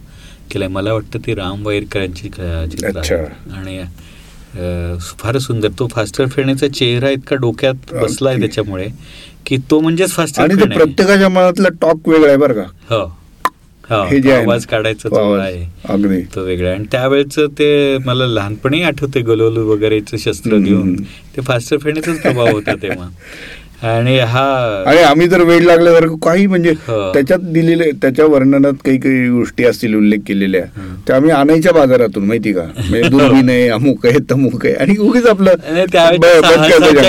[0.51, 3.23] केलाय मला वाटतं ती राम वाईरकरांची क- चित्र.
[3.53, 3.79] आणि
[4.99, 5.67] फार सुंदर.
[5.79, 8.39] तो फास्टर फेण्याचा चेहरा इतका डोक्यात बसलाय.
[8.39, 8.87] त्याच्यामुळे
[9.45, 10.55] की तो म्हणजेच फास्टर आणि.
[10.55, 12.95] प्रत्येकाच्या मनातला टॉक वेगळा आहे बरं का.
[12.95, 13.21] हो.
[13.89, 14.03] हो.
[14.03, 16.35] हे आवाज काढायचा तो आवाज, आहे.
[16.35, 16.71] तो वेगळा.
[16.71, 20.57] आणि त्यावेळेचं ते मला लहानपणी आठवते गलोलू वगैरेचं शस्त्र.
[20.57, 20.95] घेऊन.
[21.35, 23.07] ते फास्टर फेण्याचाच प्रभाव होता तेव्हा.
[23.83, 27.13] आणि हा आणि आम्ही तर वेळ लागल्यासारखं काही म्हणजे हो.
[27.13, 30.61] त्याच्यात दिलेले त्याच्या वर्णनात काही काही गोष्टी असतील उल्लेख केलेल्या.
[31.07, 32.61] त्या आम्ही आणायच्या बाजारातून माहिती का?
[32.89, 34.75] म्हणजे आहे अमुक आहे तमुक आहे.
[34.75, 35.55] आणि उगीच आपलं.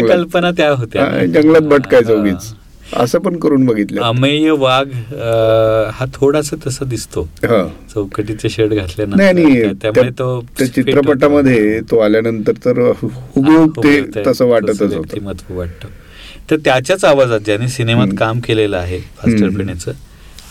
[0.09, 1.05] कल्पना त्या होत्या.
[1.05, 2.21] हा, जंगलात भटकायचं हा.
[2.21, 2.55] उगीच.
[2.97, 4.01] असं पण करून बघितलं.
[4.01, 4.87] अमेय वाघ
[5.95, 7.23] हा थोडासा तसा दिसतो.
[7.23, 7.69] हा.
[7.95, 10.41] चौकटीचे शर्ट नाही घातल्यानंतर त्यामुळे त्या- तो.
[10.67, 15.25] चित्रपटामध्ये तो आल्यानंतर तर हुबेहूब ते तसं वाटतच होतं.
[15.51, 15.89] वाटतं.
[16.51, 18.09] तर त्याच्याच आवाजात ज्याने सिनेमात.
[18.19, 19.51] काम केलेलं आहे फास्टर.
[19.51, 19.93] फेण्याचं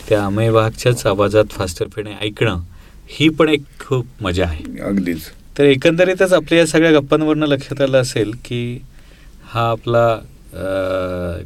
[0.09, 2.59] त्या अमेय वाघच्याच आवाजात फास्टर फेणे ऐकणं
[3.09, 4.79] ही पण एक खूप मजा आहे.
[4.81, 5.21] अगदीच.
[5.57, 8.81] तर एकंदरीतच आपल्या या सगळ्या गप्पांवरनं लक्षात आलं असेल की
[9.45, 10.07] हा आपला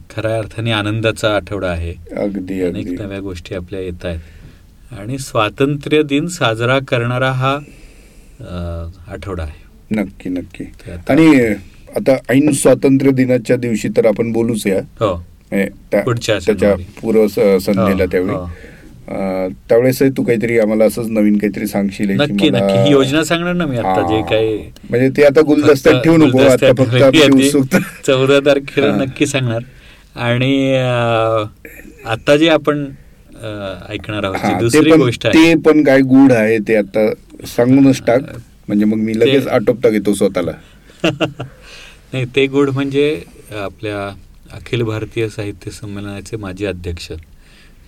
[0.10, 1.93] खऱ्या अर्थाने आनंदाचा आठवडा आहे.
[2.17, 4.93] अगदी अनेक नव्या गोष्टी आपल्या येत आहेत.
[5.00, 7.58] आणि स्वातंत्र्य दिन साजरा करणारा हा
[9.08, 9.63] आठवडा आहे.
[9.91, 10.63] नक्की नक्की.
[11.10, 11.28] आणि
[11.95, 14.79] आता ऐन स्वातंत्र्य दिनाच्या दिवशी तर आपण बोलूच या.
[14.99, 15.15] हो.
[15.51, 16.73] त्याच्या.
[17.01, 18.34] पूर्व संध्येला हो, त्यावेळी.
[18.34, 18.45] हो.
[19.69, 24.21] त्यावेळेस तू काहीतरी आम्हाला असंच नवीन काहीतरी सांगशील ही योजना सांगणार ना मी आता जे.
[24.29, 24.58] काही
[24.89, 28.95] म्हणजे ते आता गुलदस्त्यात ठेवू नको आता फक्त चौदा तारखेला.
[28.95, 29.62] नक्की सांगणार.
[30.15, 30.75] आणि
[32.05, 32.86] आता जे आपण
[33.89, 37.10] ऐकणार आहोत दुसरी गोष्ट ते पण काय गुढ आहे ते आता
[37.47, 38.21] सांगूनच टाक.
[38.67, 40.51] म्हणजे मग मी लगेच आटोपता घेतो स्वतःला.
[42.13, 43.24] नाही ते गुढ म्हणजे
[43.62, 44.08] आपल्या
[44.56, 47.12] अखिल भारतीय साहित्य संमेलनाचे माजी अध्यक्ष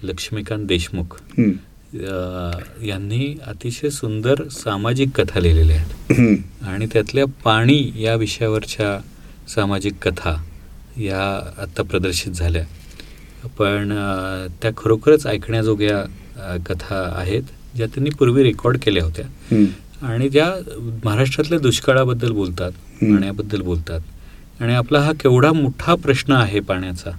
[0.03, 1.17] लक्ष्मीकांत देशमुख.
[2.83, 6.63] यांनी अतिशय सुंदर सामाजिक कथा लिहिलेल्या आहेत.
[6.63, 8.99] आणि त्यातल्या पाणी या विषयावरच्या
[9.55, 10.35] सामाजिक कथा
[10.99, 11.21] या
[11.61, 12.65] आत्ता प्रदर्शित झाल्या.
[13.57, 13.91] पण
[14.61, 17.43] त्या खरोखरच ऐकण्याजोग्या कथा आहेत
[17.75, 19.25] ज्या त्यांनी पूर्वी रेकॉर्ड केल्या होत्या.
[20.01, 20.45] आणि ज्या
[21.03, 22.71] महाराष्ट्रातल्या दुष्काळाबद्दल बोलतात.
[23.01, 27.11] पाण्याबद्दल बोलतात आणि आपला हा केवढा मोठा प्रश्न आहे पाण्याचा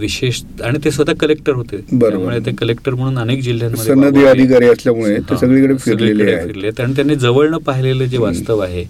[0.00, 1.76] विशेष आणि ते स्वतः कलेक्टर होते.
[1.90, 4.24] त्यामुळे ते कलेक्टर म्हणून अनेक जिल्ह्यांमध्ये सनदी.
[4.24, 8.84] अधिकारी असल्यामुळे ते सगळीकडे फिरलेले फिरलेत आणि त्यांनी जवळनं पाहिलेलं जे वास्तव आहे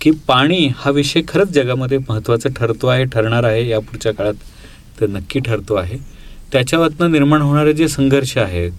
[0.00, 4.34] की पाणी हा विषय खरंच जगामध्ये महत्त्वाचा ठरतो आहे ठरणार आहे या पुढच्या काळात
[5.00, 5.96] तर नक्की ठरतो आहे
[6.52, 8.72] त्याच्यावरनं निर्माण होणारे जे संघर्ष आहेत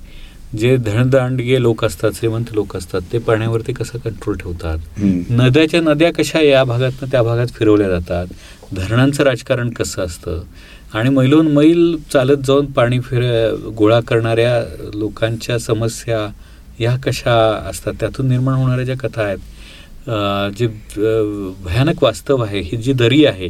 [0.59, 4.77] जे धनदांडगे लोक असतात श्रीमंत लोक असतात ते पाण्यावरती कसं कंट्रोल ठेवतात.
[5.29, 8.27] नद्याच्या नद्या कशा या भागातनं त्या भागात फिरवल्या जातात?
[8.73, 10.41] धरणांचं राजकारण कसं असतं?
[10.93, 13.23] आणि मैलोन मैल चालत जाऊन पाणी फिर
[13.77, 14.59] गोळा करणाऱ्या
[14.93, 16.27] लोकांच्या समस्या
[16.79, 17.35] या कशा
[17.69, 17.93] असतात?
[17.99, 19.51] त्यातून निर्माण होणाऱ्या ज्या कथा आहेत
[20.57, 20.67] जे
[21.65, 23.49] भयानक वास्तव आहे ही जी दरी आहे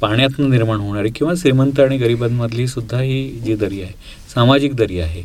[0.00, 3.92] पाण्यातनं निर्माण होणारी किंवा श्रीमंत आणि गरिबांमधली सुद्धा ही जी दरी आहे
[4.34, 5.22] सामाजिक दरी आहे.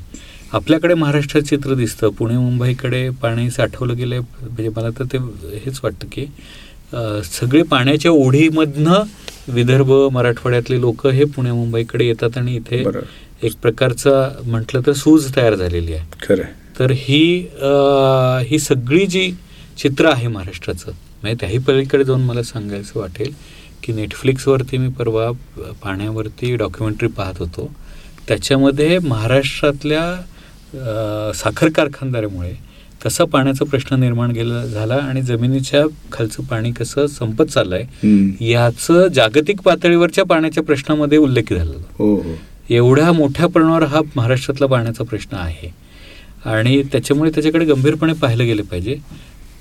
[0.54, 2.10] आपल्याकडे महाराष्ट्रात चित्र दिसतं.
[2.10, 5.18] पुणे मुंबईकडे पाणी साठवलं गेलं आहे म्हणजे मला तर ते
[5.66, 6.26] हेच वाटतं की
[7.40, 9.04] सगळे पाण्याच्या ओढीमधनं
[9.48, 12.84] विदर्भ मराठवाड्यातले लोक हे पुणे मुंबईकडे येतात आणि इथे
[13.44, 14.12] एक प्रकारचा
[14.46, 16.06] म्हटलं तर सूज तयार झालेली आहे.
[16.28, 16.44] खरं.
[16.80, 17.70] तर ही अ,
[18.46, 19.32] ही सगळी जी
[19.78, 20.92] चित्र आहे महाराष्ट्राचं
[21.22, 23.34] म्हणजे त्याही पलीकडे जाऊन मला सांगायचं वाटेल
[23.84, 25.32] की नेटफ्लिक्सवरती मी परवा
[25.84, 27.72] पाण्यावरती डॉक्युमेंटरी पाहत होतो.
[28.30, 30.22] त्याच्यामध्ये महाराष्ट्रातल्या
[31.36, 32.54] साखर कारखानदारामुळे
[33.04, 37.86] कसा पाण्याचा प्रश्न निर्माण केला झाला आणि जमिनीच्या खालचं पाणी कसं संपत चाललंय.
[38.50, 42.36] याचं जागतिक पातळीवरच्या पाण्याच्या प्रश्नामध्ये उल्लेख झाला हो हो.
[42.70, 45.74] एवढ्या मोठ्या प्रमाणावर हा महाराष्ट्रातला पाण्याचा प्रश्न आहे.
[46.46, 48.96] आणि त्याच्यामुळे त्याच्याकडे गंभीरपणे पाहिलं गेलं पाहिजे.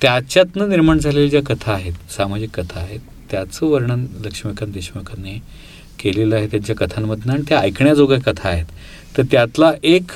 [0.02, 3.00] त्याच्यातनं निर्माण झालेल्या ज्या कथा आहेत सामाजिक कथा आहेत
[3.30, 5.40] त्याचं वर्णन लक्ष्मीकांत देशमुखांनी
[5.98, 8.66] केलेलं आहे त्यांच्या कथांमधनं आणि त्या ऐकण्याजोग्या कथा आहेत.
[9.16, 10.12] तर त्यातला एक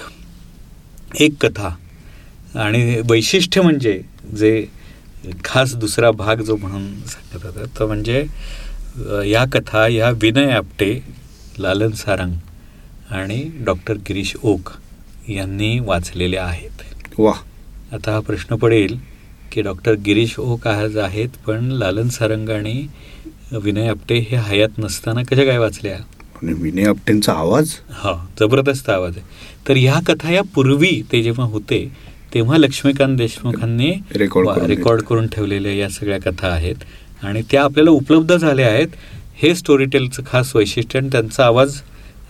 [1.20, 1.68] एक कथा
[2.60, 4.00] आणि वैशिष्ट्य म्हणजे
[4.38, 4.64] जे
[5.44, 8.24] खास दुसरा भाग जो म्हणून सांगत होता तो म्हणजे
[9.30, 10.98] या कथा या विनय आपटे
[11.58, 12.34] लालन सारंग
[13.10, 14.70] आणि डॉक्टर गिरीश ओक
[15.28, 16.70] यांनी वाचलेल्या आहेत.
[17.18, 17.32] वा
[17.92, 18.96] आता हा प्रश्न पडेल
[19.52, 22.86] की डॉक्टर गिरीश ओक आज आहेत पण लालन सारंग आणि
[23.52, 25.96] विनय आपटे हे हयात नसताना कशा काय वाचल्या?
[26.42, 27.70] विनय आपटेंचा आवाज?
[27.92, 29.26] हा जबरदस्त आवाज आहे.
[29.68, 31.90] तर ह्या कथा या पूर्वी ते जेव्हा होते
[32.34, 36.76] तेव्हा लक्ष्मीकांत देशमुखांनी रेकॉर्ड करून ठेवलेल्या या सगळ्या कथा आहेत.
[37.22, 38.88] आणि त्या आपल्याला उपलब्ध झाल्या आहेत.
[39.34, 41.74] हे स्टोरीटेलचं खास वैशिष्ट्य आणि त्यांचा आवाज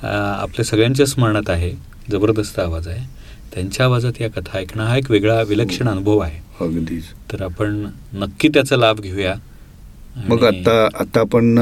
[0.03, 1.73] आपल्या सगळ्यांच्या स्मरणात आहे.
[2.11, 3.07] जबरदस्त आवाज आहे.
[3.55, 6.39] त्यांच्या आवाजात या कथा ऐकणं हा एक वेगळा विलक्षण अनुभव आहे.
[6.61, 7.05] अगदीच.
[7.33, 9.35] तर आपण नक्की त्याचा लाभ घेऊया.
[10.29, 11.55] मग आता आता आपण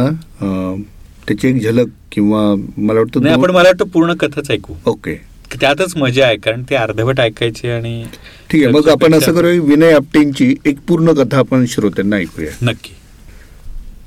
[1.27, 2.41] त्याची एक झलक किंवा
[2.77, 4.75] मला वाटतं आपण मला वाटतं पूर्ण कथाच ऐकू.
[4.87, 5.15] ओके.
[5.61, 8.03] त्यातच मजा आहे कारण ते अर्धवट ऐकायची आणि
[8.51, 12.51] ठीक आहे मग आपण असं करूया विनय आपटेंची एक पूर्ण कथा आपण श्रोत्यांना ऐकूया.
[12.63, 12.93] नक्की.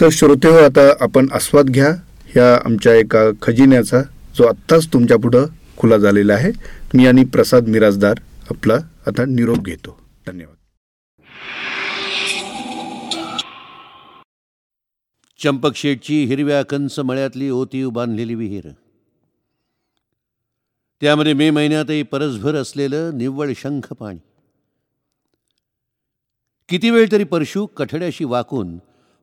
[0.02, 1.90] तर श्रोते हो आता आपण आस्वाद घ्या.
[2.36, 4.02] ह्या आमच्या एका खजिन्याचा
[4.38, 5.46] जो आत्ताच तुमच्या पुढं
[5.78, 6.52] खुला झालेला आहे.
[6.94, 8.78] मी आणि प्रसाद मिराजदार आपला
[9.08, 9.98] आता निरोप घेतो.
[10.28, 10.56] धन्यवाद.
[15.44, 18.70] चंपकशेठची हिरव्या कंच मळ्यातली ओतीव बांधलेली विहीर.
[21.02, 24.20] त्यामध्ये मे महिन्यातही परसभर असलेलं निव्वळ शंख पाणी.
[26.70, 28.78] किती वेळ तरी परशु कठड्याशी वाकून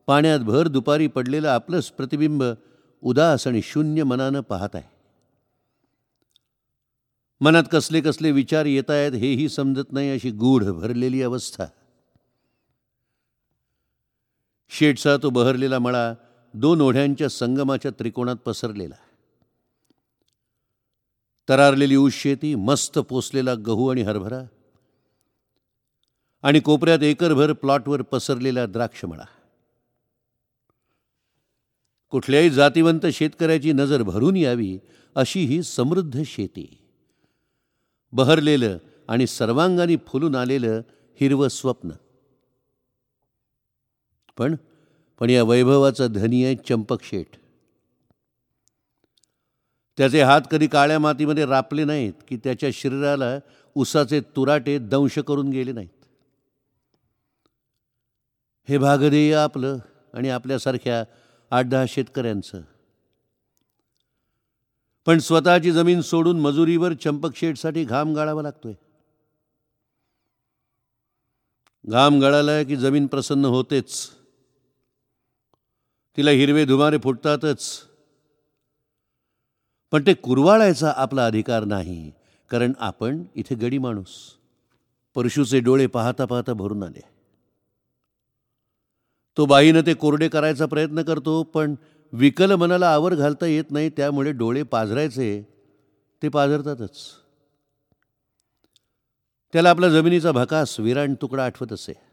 [0.07, 2.43] पाण्यात भर दुपारी पडलेलं आपलंच प्रतिबिंब
[3.01, 4.89] उदास आणि शून्य मनानं पाहत आहे.
[7.41, 11.65] मनात कसले कसले विचार येत आहेत हेही समजत नाही अशी गूढ भरलेली अवस्था.
[14.73, 16.13] शेडचा तो बहरलेला मळा
[16.53, 18.95] दोन ओढ्यांच्या संगमाच्या त्रिकोणात पसरलेला.
[21.49, 24.41] तरारलेली ऊस शेती मस्त पोसलेला गहू आणि हरभरा
[26.43, 29.23] आणि कोपऱ्यात एकरभर प्लॉटवर पसरलेला द्राक्षमळा.
[32.09, 34.79] कुठल्याही जातीवंत शेतकऱ्याची नजर भरून यावी
[35.15, 36.77] अशी ही समृद्ध शेती.
[38.11, 40.81] बहरलेलं आणि सर्वांगाने फुलून आलेलं
[41.21, 41.89] हिरवं स्वप्न.
[44.41, 44.55] पण
[45.19, 47.27] पण या वैभवाचा धनी आहे चंपक शेठ.
[49.97, 53.39] त्याचे हात कधी काळ्या मातीमध्ये रापले नाहीत की त्याच्या शरीराला
[53.75, 56.05] उसाचे तुराटे दंश करून गेले नाहीत.
[58.69, 59.77] हे भागधेय आपलं
[60.13, 61.03] आणि आपल्यासारख्या
[61.51, 62.61] आठ दहा शेतकऱ्यांचं.
[65.05, 68.73] पण स्वतःची जमीन सोडून मजुरीवर चंपक शेठसाठी घाम गाळावा लागतोय.
[71.85, 74.20] घाम गळाला की जमीन प्रसन्न होतेच.
[76.17, 77.87] तिला हिरवे धुमारे फुटतातच.
[79.91, 82.11] पण ते कुरवाळायचा आपला अधिकार नाही
[82.49, 84.09] कारण आपण इथे गडी माणूस.
[85.15, 87.01] परशुचे डोळे पाहता पाहता भरून आले.
[89.37, 91.75] तो बाईनं ते कोरडे करायचा प्रयत्न करतो पण
[92.13, 95.41] विकल मनाला आवर घालता येत नाही त्यामुळे डोळे पाझरायचे
[96.21, 96.97] ते पाझरतातच
[99.53, 102.10] त्याला आपला जमिनीचा भकास विराण तुकडा आठवत असे.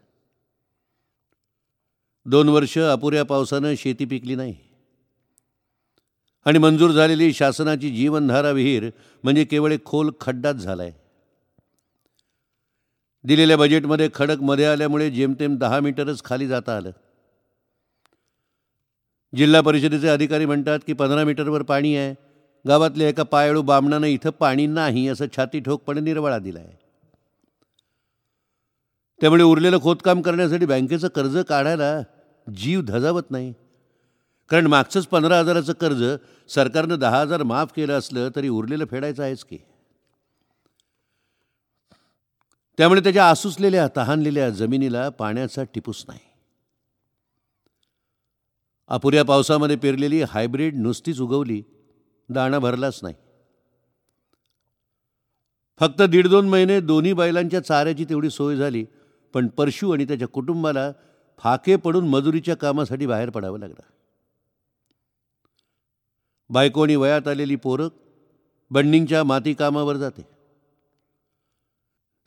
[2.29, 4.55] दोन वर्ष अपुऱ्या पावसानं शेती पिकली नाही.
[6.45, 8.89] आणि मंजूर झालेली शासनाची जीवनधारा विहीर
[9.23, 10.91] म्हणजे केवळ एक खोल खड्डाच झालाय.
[13.23, 16.91] दिलेल्या बजेटमध्ये खडकमध्ये आल्यामुळे जेमतेम दहा मीटरच खाली जाता आलं.
[19.35, 22.15] जिल्हा परिषदेचे अधिकारी म्हणतात की पंधरा मीटरवर पाणी आहे.
[22.67, 26.77] गावातल्या एका पायाळू बामणानं इथं पाणी नाही असं छाती ठोकपणे निर्वाळा दिला आहे
[29.21, 32.01] त्यामुळे उरलेलं खोदकाम करण्यासाठी बँकेचं कर्ज काढायला
[32.55, 33.53] जीव धजावत नाही.
[34.49, 36.03] कारण मागचंच पंधरा हजाराचं कर्ज
[36.47, 39.57] सरकारनं दहा हजार माफ केलं असलं तरी उरलेलं फेडायचं आहेच की.
[42.77, 46.19] त्यामुळे त्याच्या आसुसलेल्या तहानलेल्या जमिनीला पाण्याचा टिपूस नाही.
[48.87, 51.63] अपुऱ्या पावसामध्ये पेरलेली हायब्रीड नुसतीच उगवली
[52.29, 53.15] दाणा भरलाच नाही.
[55.79, 58.85] फक्त दीड दोन महिने दोन्ही बैलांच्या चाऱ्याची तेवढी सोय झाली
[59.33, 60.91] पण परशु आणि त्याच्या कुटुंबाला
[61.39, 63.81] फाके पडून मजुरीच्या कामासाठी बाहेर पडावं लागलं.
[66.49, 67.87] बायकोनी वयात आलेली पोरं
[68.71, 70.21] बंडिंगच्या माती कामावर जाते.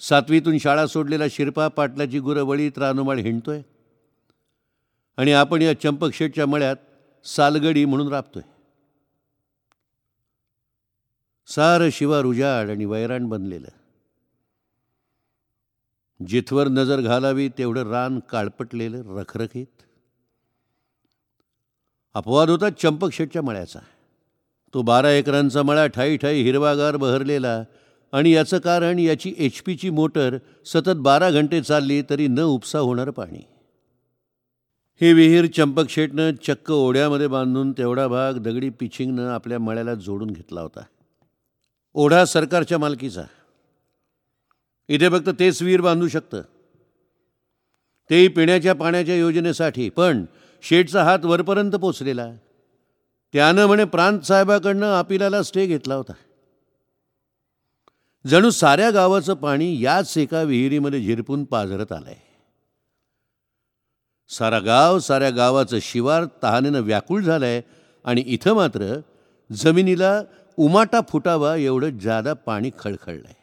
[0.01, 3.63] सातवीतून शाळा सोडलेला शिरपा पाटलाची गुरं वळीत रानोमाळ हिंडतोय.
[5.17, 6.77] आणि आपण या चंपकशेटच्या मळ्यात
[7.25, 8.43] सालगडी म्हणून राबतोय.
[11.47, 13.69] सारं शिवार उजाड आणि वैराण बनलेलं.
[16.29, 19.67] जिथवर नजर घालावी तेवढं रान काळपटलेलं रखरखीत.
[22.15, 23.79] अपवाद होता चंपक शेटच्या मळ्याचा.
[24.75, 27.65] तो बारा एकरांचा मळा ठाई ठाई हिरवागार बहरलेला
[28.13, 33.11] आणि याचं कारण याची एच पीची मोटर सतत बारा घंटे चालली तरी न उपसा होणारं
[33.11, 33.45] पाणी.
[35.01, 40.61] हे विहीर चंपक शेटनं चक्क ओढ्यामध्ये बांधून तेवढा भाग दगडी पिचिंगनं आपल्या मळ्याला जोडून घेतला
[40.61, 40.81] होता.
[41.95, 43.23] ओढा सरकारच्या मालकीचा.
[44.89, 46.43] इथे फक्त तेच विहीर बांधू शकतं.
[48.11, 50.25] तेही पिण्याच्या पाण्याच्या योजनेसाठी पण
[50.63, 52.33] शेठचा हात वरपर्यंत पोचलेला.
[53.33, 56.13] त्यानं म्हणे प्रांत साहेबाकडनं आपिलाला स्टे घेतला होता.
[58.27, 62.17] जणू साऱ्या गावाचं पाणी याच एका विहिरीमध्ये झिरपून पाझरत आलंय.
[64.29, 67.61] सारा गाव साऱ्या गावाचं शिवार तहानेनं व्याकुळ झालंय
[68.05, 69.01] आणि इथं मात्र
[69.53, 70.23] जमिनीला
[70.57, 73.42] उमाटा फुटावा एवढं जादा पाणी खळखळलंय.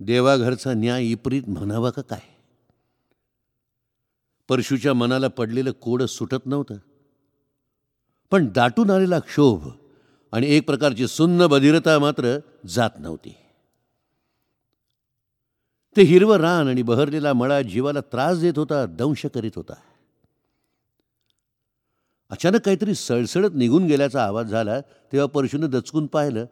[0.00, 2.20] देवाघरचा न्याय इपरीत म्हणावा का काय?
[4.48, 6.74] परशूच्या मनाला पडलेलं कोडं सुटत नव्हतं.
[8.30, 9.68] पण दाटून आलेला क्षोभ
[10.32, 13.36] आणि एक प्रकारची सुन्न बधिरता मात्र जात नव्हती.
[15.96, 19.74] ते हिरवं रान आणि बहरलेला मळा जीवाला त्रास देत होता दंश करीत होता.
[22.30, 26.44] अचानक काहीतरी सळसळत निघून गेल्याचा आवाज झाला तेव्हा परशूनं दचकून पाहिलं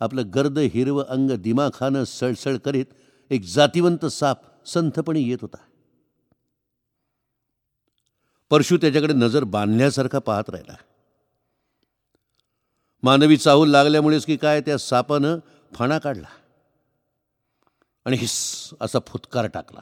[0.00, 2.86] आपलं गर्द हिरवं अंग दिमाखानं सळसळ करीत
[3.30, 5.56] एक जातिवंत साप संथपणे येत होता.
[8.50, 10.76] परशु त्याच्याकडे नजर बांधल्यासारखा पाहत राहिला.
[13.02, 15.38] मानवी चाहूल लागल्यामुळेच की काय त्या सापानं
[15.74, 16.26] फणा काढला.
[18.04, 19.80] आणि हिस असा फुतकार टाकला.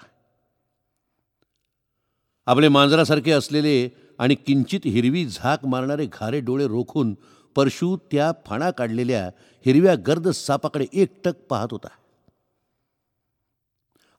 [2.46, 7.14] आपले मांजरासारखे असलेले आणि किंचित हिरवी झाक मारणारे घारे डोळे रोखून
[7.58, 9.30] परशू त्या फणा काढलेल्या
[9.66, 11.88] हिरव्या गर्द सापाकडे एकटक पाहत होता.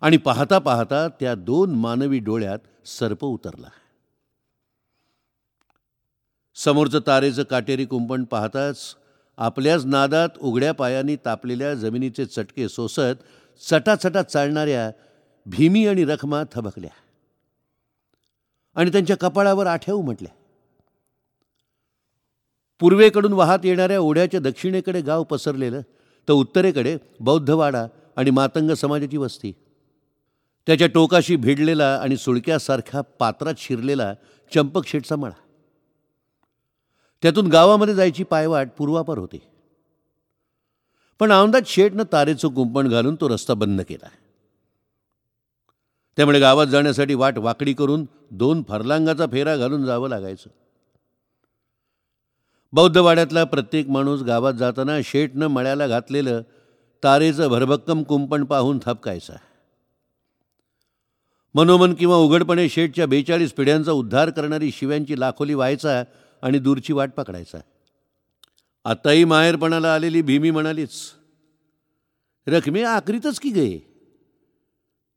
[0.02, 3.68] आणि पाहता पाहता त्या दोन मानवी डोळ्यात सर्प उतरला.
[6.56, 8.96] समोरचं तारेचं काटेरी कुंपण पाहताच
[9.38, 13.24] आपल्याच नादात उघड्या पायांनी तापलेल्या जमिनीचे चटके सोसत
[13.70, 14.92] चटाचटा चालणाऱ्या
[15.46, 16.92] भीमी आणि रखमा थबकल्या.
[18.76, 20.34] आणि त्यांच्या कपाळावर आठ्या उमटल्या
[22.80, 25.82] पूर्वेकडून वाहत येणाऱ्या ओढ्याच्या दक्षिणेकडे गाव पसरलेलं
[26.28, 29.52] तर उत्तरेकडे बौद्धवाडा आणि मातंग समाजाची वस्ती.
[30.68, 34.14] त्याच्या टोकाशी भिडलेला आणि सुळक्यासारख्या पात्रात शिरलेला
[34.54, 35.40] चंपकशेठचा मळा.
[37.22, 39.42] त्यातून गावामध्ये जायची पायवाट पूर्वापर होती.
[41.20, 44.10] पण औंदात शेठनं तारेचं कुंपण घालून तो रस्ता बंद केला.
[46.18, 50.50] त्यामुळे गावात जाण्यासाठी वाट वाकडी करून दोन फरलांगाचा फेरा घालून जावं लागायचं.
[52.74, 56.42] बौद्धवाड्यातला प्रत्येक माणूस गावात जाताना शेठनं मळ्याला घातलेलं
[57.04, 59.34] तारेचं भरभक्कम कुंपण पाहून थपकायचा.
[61.56, 66.04] मनोमन किंवा उघडपणे शेठच्या बेचाळीस पिढ्यांचा उद्धार करणारी शिव्यांची लाखोली व्हायचा
[66.42, 67.58] आणि दूरची वाट पकडायचा.
[68.86, 70.92] आताही माहेरपणाला आलेली भीमी म्हणालीच
[72.48, 73.80] रकमे आकरीतच की गे?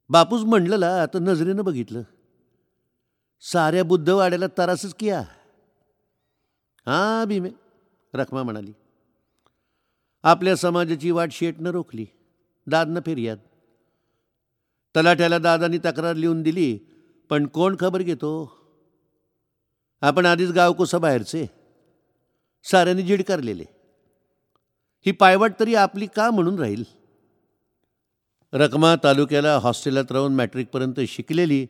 [0.08, 2.02] बापूस म्हणलं आता नजरेनं बघितलं.
[3.40, 5.22] साऱ्या बुद्धवाड्याला तरासच किया.
[6.86, 7.50] हां भीमे
[8.14, 8.72] रखमा म्हणाली.
[10.22, 12.06] आपल्या समाजाची वाट शेटनं रोखली
[12.66, 13.38] दादनं फिर्याद.
[14.96, 16.78] तलाठ्याला दादानी तक्रार लिहून दिली
[17.30, 18.32] पण कोण खबर घेतो?
[20.00, 21.46] आपण आधीच गावकोसा बाहेरचे?
[22.64, 23.64] साऱ्यांनी जिडकारलेले
[25.06, 26.84] ही पायवाट तरी आपली का म्हणून राहील?
[28.52, 31.66] रकमा तालुक्याला हॉस्टेलात राहून मॅट्रिकपर्यंत शिकलेली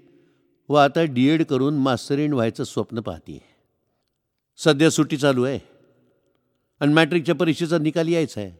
[0.69, 3.52] व आता डी एड करून मास्टरीण व्हायचं स्वप्न पाहतीये.
[4.57, 5.59] सध्या सुट्टी चालू आहे.
[6.81, 8.51] आणि मॅट्रिकच्या परीक्षेचा निकाल यायचा आहे.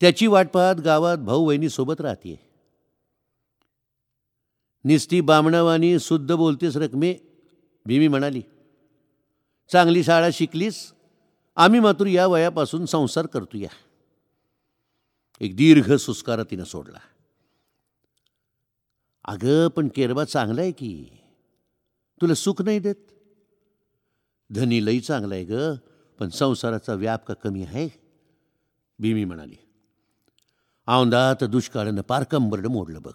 [0.00, 2.40] त्याची वाट पाहत गावात भाऊ बहिणीसोबत राहते.
[4.84, 7.14] निस्ती बामणावानी शुद्ध बोलतेस रकमे
[7.86, 8.42] भीमी म्हणाली.
[9.72, 10.92] चांगली शाळा शिकलीस
[11.56, 13.68] आम्ही मात्र या वयापासून संसार करतो या
[15.40, 16.98] एक दीर्घ सुस्कारा तिनं सोडला.
[19.24, 21.10] अगं पण केरबा चांगला आहे की?
[22.20, 22.94] तुला सुख नाही देत?
[24.52, 25.74] धनी लई चांगला आहे ग
[26.18, 27.88] पण संसाराचा व्याप का कमी आहे?
[28.98, 29.56] भीमी म्हणाली.
[30.86, 33.12] औंदात दुष्काळानं पार कंबरडं मोडलं बघ.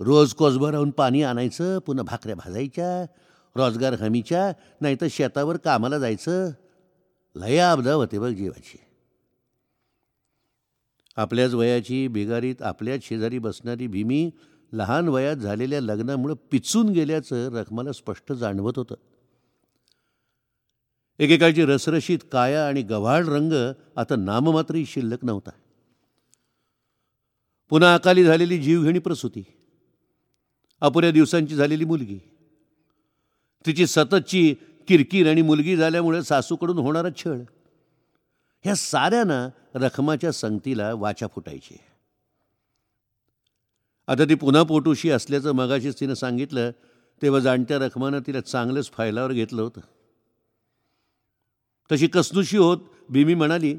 [0.00, 3.04] रोज कोसभर राहून पाणी आणायचं पुन्हा भाकऱ्या भाजायच्या
[3.56, 6.50] रोजगार हमीच्या नाही तर शेतावर कामाला जायचं.
[7.36, 8.78] लय आपदा होते बघ जीवाची.
[11.16, 14.30] आपल्याच वयाची बिगारीत आपल्याच शेजारी बसणारी भीमी
[14.72, 18.94] लहान वयात झालेल्या लग्नामुळं पिचून गेल्याचं रखमाला स्पष्ट जाणवत होतं.
[21.18, 25.50] एकेकाळची रसरशीत काया आणि गव्हाळ रंग आता नाममात्रही शिल्लक नव्हता.
[27.68, 29.44] पुन्हा अकाली झालेली जीवघेणी प्रसूती.
[30.80, 32.18] अपुऱ्या दिवसांची झालेली मुलगी.
[33.66, 34.54] तिची सततची
[34.88, 37.38] किरकिर आणि मुलगी झाल्यामुळे सासूकडून होणारा छळ.
[38.64, 41.76] ह्या साऱ्यांना रखमाच्या संगतीला वाचा फुटायची.
[44.06, 46.70] आता ती पुन्हा पोटूशी असल्याचं मगाशीच तिनं सांगितलं
[47.22, 49.80] तेव्हा जाणत्या रखमानं तिला चांगलंच फायलावर घेतलं होतं.
[51.92, 52.78] तशी कसनुशी होत.
[53.08, 53.76] भीमी म्हणाली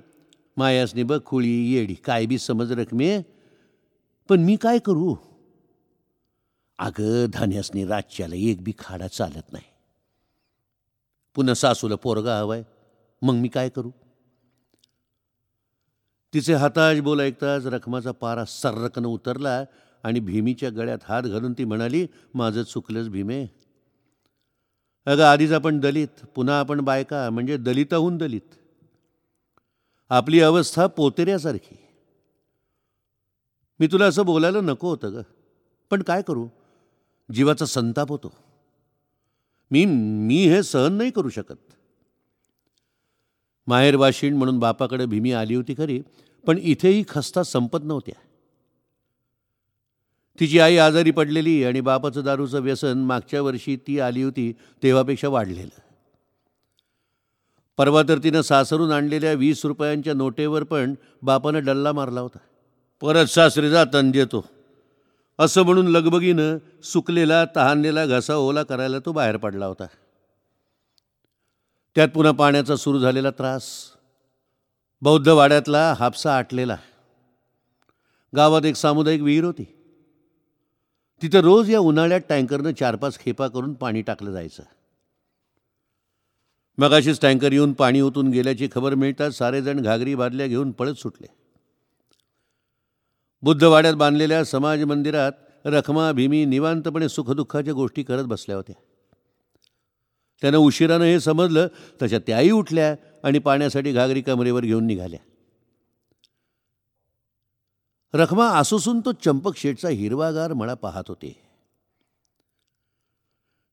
[0.58, 3.22] मायासने बघ खुळी येडी काय बी समज रकमे.
[4.30, 5.16] पण मी काय करू?
[6.80, 9.64] अगं धान्यासने राज्याला एक बी खाडा चालत नाही.
[11.36, 12.64] पुन्हा सासूला पोरगा हवाय
[13.22, 13.92] मग मी काय करू?
[16.34, 19.66] तिचे हाताश बोल ऐकताच रखमाचा पारा सर्रकनं उतरला
[20.04, 23.46] आणि भीमीच्या गळ्यात हात घालून ती म्हणाली माझं चुकलंच भीमे.
[25.06, 28.56] अगं आधीच आपण दलित पुन्हा आपण बायका म्हणजे दलिताहून दलित.
[30.10, 31.78] आपली अवस्था पोतेऱ्यासारखी.
[33.80, 35.22] मी तुला असं बोलायला नको होतं ग.
[35.90, 36.48] पण काय करू?
[37.34, 38.34] जीवाचा संताप होतो.
[39.72, 39.86] मी
[40.26, 41.56] मी हे सहन नाही करू शकत.
[43.68, 46.02] माहेर वाशिण म्हणून बापाकडे भीमी आली होती खरी
[46.48, 48.35] पण इथेही खस्ता संपत नव्हत्या.
[50.40, 55.80] तिची आई आजारी पडलेली आणि बापाचं दारूचं व्यसन मागच्या वर्षी ती आली होती तेव्हापेक्षा वाढलेलं.
[57.78, 62.38] परवा तर तिनं सासरून आणलेल्या वीस रुपयांच्या नोटेवर पण बापानं डल्ला मारला होता.
[63.02, 64.46] परत सासरी जाताना देतो.
[65.40, 69.86] असं म्हणून लगबगीनं सुकलेला तहानलेला घसा ओला करायला तो बाहेर पडला होता.
[71.96, 73.64] त्यात पुन्हा पाण्याचा सुरू झालेला त्रास.
[75.02, 76.78] बौद्ध वाड्यातला हापसा आटलेला.
[78.36, 79.75] गावात एक सामुदायिक विहीर होती.
[81.22, 84.64] तिथं रोज या उन्हाळ्यात टँकरनं चार पाच खेपा करून पाणी टाकलं जायचं.
[86.78, 91.28] मगाशीच टँकर येऊन पाणी ओतून गेल्याची खबर मिळताच सारेजण घागरी बादल्या घेऊन पळत सुटले.
[93.42, 95.32] बुद्धवाड्यात बांधलेल्या समाज मंदिरात
[95.66, 98.76] रखमा भीमी निवांतपणे सुखदुःखाच्या गोष्टी करत बसल्या होत्या.
[100.42, 101.68] त्यानं उशिरानं हे समजलं
[102.02, 105.20] तशा त्याही उठल्या आणि पाण्यासाठी घागरी कमरेवर घेऊन निघाल्या.
[108.16, 111.42] रखमा आसुसून तो चंपक शेठचा हिरवागार मळा पाहत होते.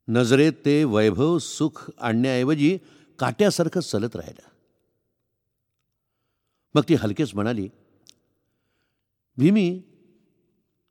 [0.09, 2.79] नजरेत ते वैभव सुख आणण्याऐवजी
[3.19, 4.49] काट्यासारखं चलत राहिलं.
[6.75, 7.69] मग ती हलकेच म्हणाली
[9.37, 9.83] भीमी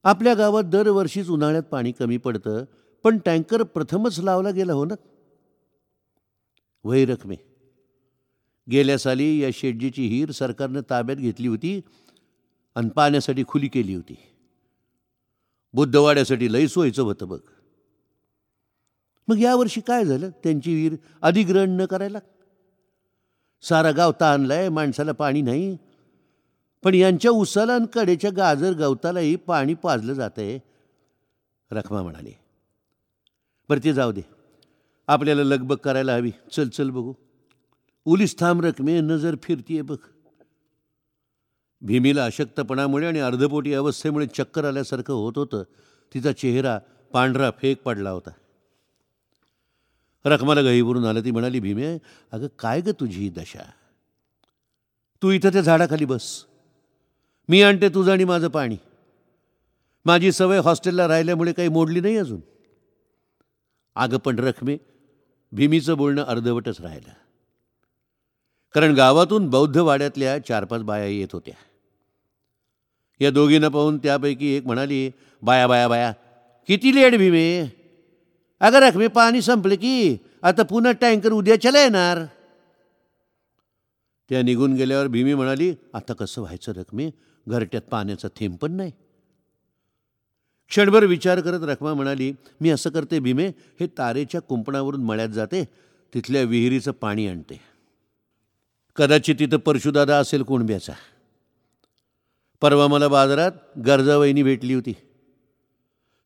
[0.04, 2.64] आपल्या गावात दरवर्षीच उन्हाळ्यात पाणी कमी पडतं
[3.04, 4.94] पण टँकर प्रथमच लावला गेला हो ना?
[6.84, 7.36] वही रखमे.
[8.72, 11.82] गेल्या साली या शेटजीची हीर सरकारनं ताब्यात घेतली होती
[12.76, 14.16] आणि पाण्यासाठी खुली केली होती.
[15.74, 17.40] बुद्धवाड्यासाठी लई सोयीचं होतं बघ.
[19.28, 20.30] मग यावर्षी काय झालं?
[20.30, 22.20] त्यांची विहीर अधिग्रहण न करायला?
[23.62, 25.78] सारा गाव ताणलाय माणसाला पाणी नाही.
[26.84, 30.60] पण यांच्या उसाला आणि कडेच्या गाजर गवतालाही पाणी पाजलं जातंय.
[31.72, 32.32] रखमा म्हणाले
[33.70, 34.22] बरं ते जाऊ दे.
[35.08, 36.32] आपल्याला लगबग करायला हवी.
[36.52, 37.14] चल चल बघू.
[38.06, 39.98] उलीस थांब रकमे नजर फिरतीये बघ.
[41.82, 45.64] भीमीला अशक्तपणामुळे आणि अर्धपोटी अवस्थेमुळे चक्कर आल्यासारखं होत होतं.
[46.14, 46.80] तिचा चेहरा
[47.14, 48.30] पांढरा फेक पडला होता.
[50.26, 51.24] रखमाला गहीवरून आलं.
[51.24, 51.98] ती म्हणाली भीमे
[52.32, 53.72] अगं काय ग तुझी ही दशा?
[55.22, 56.46] तू इथं त्या झाडाखाली बस.
[57.50, 58.78] मी आणते तुझं आणि माझं पाणी.
[60.06, 62.42] माझी सवय हॉस्टेलला राहिल्यामुळे काही मोडली नाही अजून.
[63.96, 64.78] अगं पण रखमे
[65.52, 67.14] भीमीचं बोलणं अर्धवटच राहिलं.
[68.74, 71.71] कारण गावातून बौद्ध वाड्यातल्या चार पाच बाया येत होत्या.
[73.22, 75.10] या दोघींना पाहून त्यापैकी एक म्हणाली
[75.42, 76.12] बाया बाया बाया
[76.68, 77.64] किती लेट भीमे?
[78.60, 82.26] अगं रखमे पाणी संपलं की आता पुन्हा टँकर उद्याच्याला येणार.
[84.30, 87.10] त्या निघून गेल्यावर भीमी म्हणाली आता कसं व्हायचं रखमे
[87.48, 88.92] घरट्यात पाण्याचा थेंब पण नाही.
[90.70, 93.48] क्षणभर विचार करत रखमा म्हणाली मी असं करते भीमे
[93.80, 95.64] हे तारेच्या कुंपणावरून मळ्यात जाते
[96.14, 97.60] तिथल्या विहिरीचं पाणी आणते.
[98.96, 100.94] कदाचित तिथं परशुदादा असेल कुणब्याचा
[102.62, 103.52] परवा मला बाजारात
[103.86, 104.96] गरजावहिनी भेटली होती.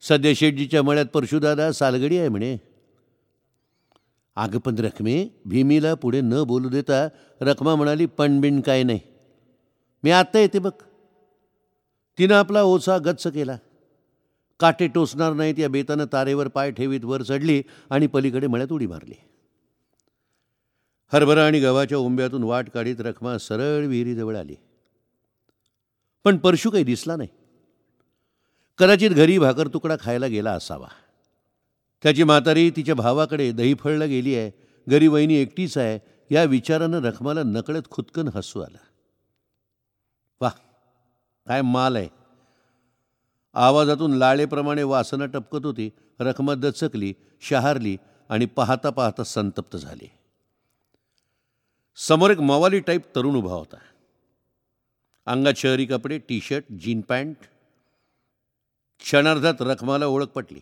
[0.01, 2.57] सध्या शेटजीच्या मळ्यात परशुदादा सालगडी आहे म्हणे.
[4.35, 7.07] अगं पण रखमे भीमीला पुढे न बोलू देता
[7.41, 8.99] रखमा म्हणाली पणबिण काय नाही.
[10.03, 10.71] मी आत्ता येते बघ.
[12.17, 13.57] तिनं आपला ओसा गच्च केला.
[14.59, 19.13] काटे टोचणार नाहीत या बेतानं तारेवर पाय ठेवीत वर चढली आणि पलीकडे मळ्यात उडी मारली.
[21.13, 24.55] हरभरा आणि गव्हाच्या ओंब्यातून वाट काढीत रखमा सरळ विहिरीजवळ आली.
[26.25, 27.29] पण परशू काही दिसला नाही.
[28.77, 30.87] कदाचित घरी भाकर तुकडा खायला गेला असावा.
[32.03, 34.51] त्याची म्हातारी तिच्या भावाकडे दहीफळला गेली आहे.
[34.87, 35.99] घरी वहिनी एकटीच आहे.
[36.31, 38.77] या विचारानं रखमाला नकळत खुदकन हसू आलं.
[40.41, 40.49] वा
[41.47, 42.07] काय माल आहे.
[43.53, 45.89] आवाजातून लाळेप्रमाणे वासना टपकत होती.
[46.19, 47.97] रखमा दचकली शहारली
[48.29, 50.09] आणि पाहता पाहता संतप्त झाली.
[51.95, 53.77] समोर एक मवाली टाईप तरुण उभा होता.
[55.27, 57.37] अंगात शहरी कपडे टी शर्ट जीन पॅन्ट.
[58.99, 60.59] क्षणार्धात रखमाला ओळख पटली.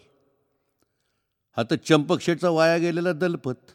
[1.57, 3.71] हा तर चंपकशेटचा वाया गेलेला दलपत.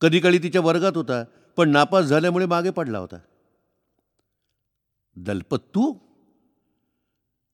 [0.00, 1.24] कधीकाळी तिच्या वर्गात होता
[1.56, 3.16] पण नापास झाल्यामुळे मागे पडला होता.
[5.16, 5.94] दलपत तू?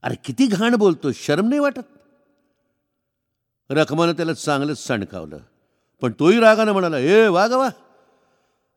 [0.02, 1.80] अरे किती घाण बोलतो शरम नाही वाटत?
[3.70, 5.38] रखमानं त्याला चांगलंच सणकावलं
[6.00, 7.68] पण तोही रागानं म्हणाला ए वा गवा वा.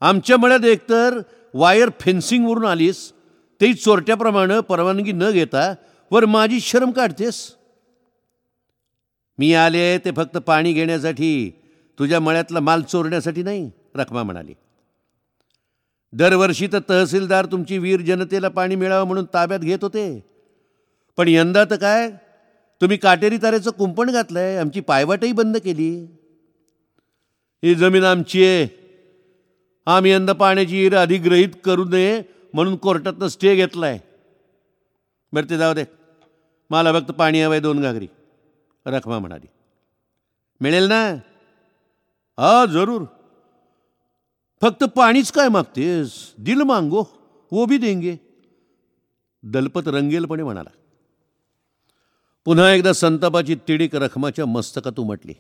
[0.04, 1.20] आमच्या मळ्यात एकतर
[1.54, 3.12] वायर फेन्सिंगवरून आलीस
[3.62, 5.76] तेही चोरट्याप्रमाणे परवानगी न घेता
[6.12, 7.56] वर माझी शरम काढतेस.
[9.40, 11.62] मी आले ते फक्त पाणी घेण्यासाठी
[12.00, 14.54] तुझ्या मळ्यातला माल चोरण्यासाठी नाही रखमा म्हणाली.
[16.14, 20.26] दरवर्षी तर तहसीलदार तुमची वीर जनतेला पाणी मिळावं म्हणून ताब्यात घेत होते.
[21.18, 22.10] पण यंदा तर काय
[22.82, 25.92] तुम्ही काटेरी तारेचं कुंपण घातलंय आमची पायवाटही बंद केली.
[27.64, 28.83] ही जमीन आमची आहे.
[29.86, 32.24] आम्ही यंदा पाण्याची हिर अधिग्रहित करू नये
[32.54, 34.00] म्हणून कोर्टातनं स्टे घेतलाय.
[35.34, 35.84] बरं ते जाऊ दे.
[36.70, 38.08] मला फक्त पाणी हवं आहे दोन घागरी.
[38.86, 39.48] रखमा म्हणाली.
[40.62, 41.10] मिळेल ना?
[42.38, 43.02] हा जरूर.
[44.62, 46.34] फक्त पाणीच काय मागतेस?
[46.38, 47.04] दिल मांगो
[47.52, 48.16] वो भी देंगे.
[49.44, 50.70] दलपत रंगेलपणे म्हणाला.
[52.46, 55.34] पुन्हा एकदा संतापाची तिडीक रखमाच्या मस्तकात उमटली.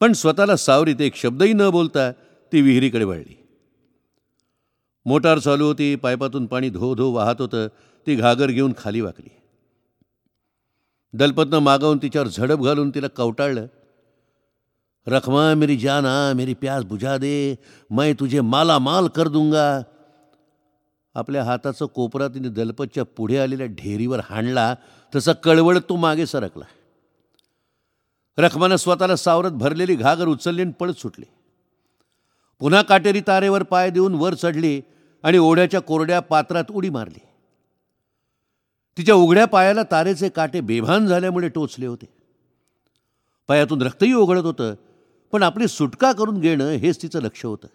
[0.00, 2.12] पण स्वतःला सावरीत एक शब्दही न बोलता
[2.52, 3.46] ती विहिरीकडे वळली.
[5.06, 7.66] मोटार चालू होती पायपातून पाणी धो धो वाहत होतं
[8.06, 9.28] ती घागर घेऊन खाली वाकली.
[11.12, 13.66] दलपतनं मागवून तिच्यावर झडप घालून तिला कवटाळलं.
[15.06, 17.58] रखमा मेरी जाना मेरी प्यास बुझा दे
[17.90, 19.82] मैं तुझे माला माल कर दूंगा.
[21.14, 24.74] आपल्या हाताचं कोपरा तिने दलपतच्या पुढे आलेल्या ढेरीवर हाणला
[25.14, 26.64] तसा कळवळत तो मागे सरकला.
[28.38, 31.24] रखमानं स्वतःला सावरत भरलेली घागर उचलली आणि पळत सुटली.
[32.60, 34.80] पुन्हा काटेरी तारेवर पाय देऊन वर चढली
[35.22, 37.20] आणि ओढ्याच्या कोरड्या पात्रात उडी मारली.
[38.96, 42.06] तिच्या उघड्या पायाला तारेचे काटे बेभान झाल्यामुळे टोचले होते.
[43.48, 44.74] पायातून रक्तही ओघळत होतं
[45.32, 47.68] पण आपली सुटका करून घेणं हेच तिचं लक्ष होतं.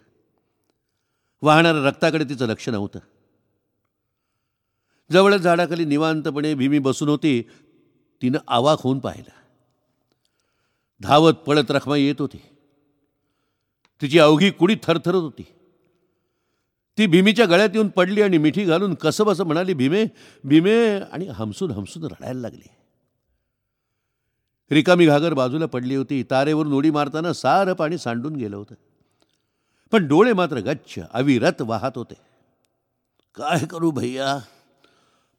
[1.42, 2.98] वाहणाऱ्या रक्ताकडे तिचं लक्ष नव्हतं.
[5.12, 7.42] जवळच झाडाखाली निवांतपणे भीमी बसून होती
[8.22, 9.30] तिनं आवाक होऊन पाहिलं.
[11.00, 12.55] धावत पळत रखमा येत होती.
[14.02, 15.44] तिची अवघी कुडी थरथरत होती.
[16.98, 20.04] ती भीमीच्या गळ्यात येऊन पडली आणि मिठी घालून कसं बसं म्हणाली भीमे
[20.44, 22.68] भीमे आणि हमसून हमसून रडायला लागली.
[24.70, 26.22] रिकामी घागर बाजूला पडली होती.
[26.22, 28.74] तारेवरून उडी मारताना सारं पाणी सांडून गेलं होतं.
[29.92, 32.14] पण डोळे मात्र गच्छ अविरत वाहत होते.
[33.34, 34.38] काय करू भैया?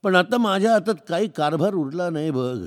[0.03, 2.66] पण आता माझ्या हातात काही कारभार उरला नाही बघ.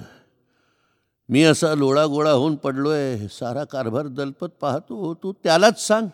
[1.30, 6.06] मी असा लोळागोळा होऊन पडलो आहे सारा कारभार दलपत पाहतो तू त्यालाच सांग.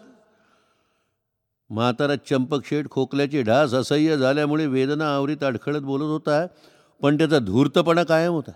[1.71, 6.47] म्हातारा चंपकशेठ खोकल्याची ढास असह्य झाल्यामुळे वेदना आवरीत अडखळत बोलत होता
[7.03, 8.51] पण त्याचा धूर्तपणा कायम होता.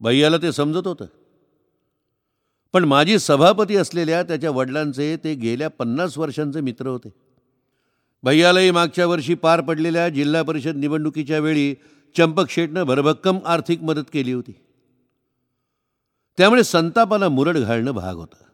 [0.00, 1.04] भैयाला ते समजत होतं.
[2.72, 7.08] पण माझी सभापती असलेल्या त्याच्या वडिलांचे ते गेल्या पन्नास वर्षांचे मित्र होते.
[8.22, 11.74] भैयालाही मागच्या वर्षी पार पडलेल्या जिल्हा परिषद निवडणुकीच्या वेळी
[12.16, 14.60] चंपकशेठनं भरभक्कम आर्थिक मदत केली होती.
[16.38, 18.44] त्यामुळे संतापाला मुरड घालणं भाग होतं.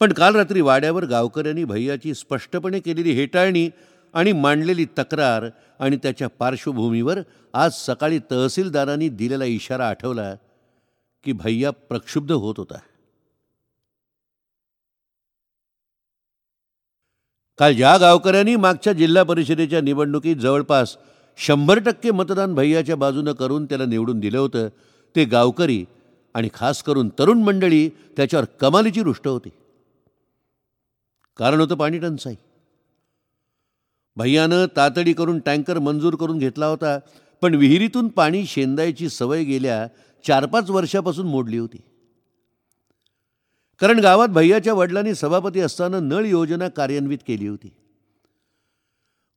[0.00, 3.70] पण काल रात्री वाड्यावर गावकऱ्यांनी भैयाची स्पष्टपणे केलेली हेटाळणी
[4.14, 5.44] आणि मांडलेली तक्रार
[5.78, 7.18] आणि त्याच्या पार्श्वभूमीवर
[7.54, 10.34] आज सकाळी तहसीलदारांनी दिलेला इशारा आठवला
[11.24, 12.78] की भैया प्रक्षुब्ध होत होता.
[17.58, 20.96] काल ज्या गावकऱ्यांनी मागच्या जिल्हा परिषदेच्या निवडणुकीत जवळपास
[21.36, 24.68] शंभर टक्के मतदान भैयाच्या बाजूनं करून त्याला निवडून दिलं होतं
[25.16, 25.84] ते गावकरी
[26.34, 29.48] आणि खास करून तरुण मंडळी त्याच्यावर कमालीची रुष्ट होती.
[31.36, 32.34] कारण होतं पाणी टंचाई.
[34.16, 36.98] भैयानं तातडी करून टँकर मंजूर करून घेतला होता
[37.42, 39.86] पण विहिरीतून पाणी शेंदायची सवय गेल्या
[40.26, 41.76] चार पाच वर्षापासून मोडली होती.
[43.80, 47.70] कारण गावात भैयाच्या वडिलांनी सभापती असताना नळ योजना कार्यान्वित केली होती.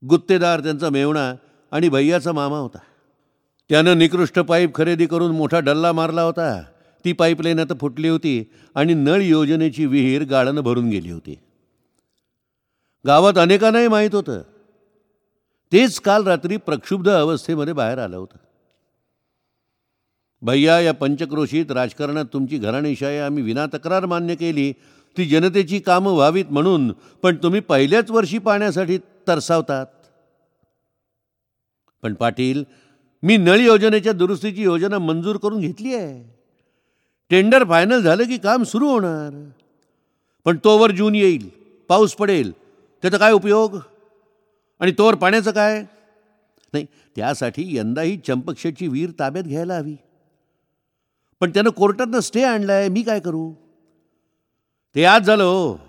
[0.09, 1.33] गुत्तेदार त्यांचा मेवणा
[1.71, 2.79] आणि भैयाचा मामा होता.
[3.69, 6.63] त्यानं निकृष्ट पाईप खरेदी करून मोठा डल्ला मारला होता.
[7.05, 11.39] ती पाईपलाईन आता फुटली होती आणि नळ योजनेची विहीर गाळानं भरून गेली होती.
[13.07, 14.41] गावात अनेकांनाही माहीत होतं.
[15.71, 18.37] तेच काल रात्री प्रक्षुब्ध अवस्थेमध्ये बाहेर आलं होतं.
[20.41, 24.71] भैया या पंचक्रोशीत राजकारणात तुमची घराणेशाही आम्ही विना तक्रार मान्य केली.
[25.17, 29.85] ती जनतेची कामं व्हावीत म्हणून पण तुम्ही पहिल्याच वर्षी पाण्यासाठी तरसावतात.
[32.03, 32.63] पण पाटील
[33.23, 36.35] मी नळ योजनेच्या दुरुस्तीची योजना मंजूर करून घेतली आहे.
[37.29, 39.49] टेंडर फायनल झालं की काम सुरू होणार.
[40.45, 41.49] पण तोवर जून येईल
[41.87, 42.51] पाऊस पडेल
[43.01, 43.77] त्याचा काय उपयोग?
[44.79, 45.83] आणि तोवर पाण्याचं काय?
[46.73, 49.95] नाही त्यासाठी यंदाही चंपकशेटची वीर ताब्यात घ्यायला हवी.
[51.39, 53.53] पण त्यानं कोर्टातनं स्टे आणलाय मी काय करू?
[54.95, 55.79] ते आज झालं हो.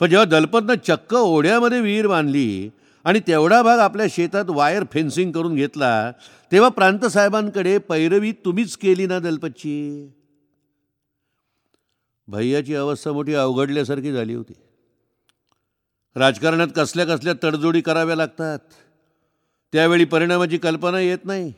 [0.00, 2.70] पण जेव्हा दलपतनं चक्क ओढ्यामध्ये विहीर बांधली
[3.06, 6.12] आणि तेवढा भाग आपल्या शेतात वायर फेन्सिंग करून घेतला
[6.52, 10.08] तेव्हा प्रांतसाहेबांकडे पैरवी तुम्हीच केली ना दलपतची?
[12.28, 14.52] भैयाची अवस्था मोठी अवघडल्यासारखी झाली होती.
[16.16, 18.58] राजकारणात कसल्या कसल्या तडजोडी कराव्या लागतात?
[19.72, 21.52] त्यावेळी परिणामाची कल्पना येत नाही.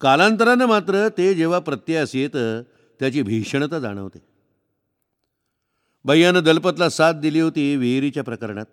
[0.00, 2.62] कालांतरानं मात्र ते जेव्हा प्रत्यास येतं
[3.00, 4.18] त्याची भीषणता जाणवते.
[6.04, 8.66] भैयानं दलपतला साथ दिली होती विहिरीच्या प्रकरणात.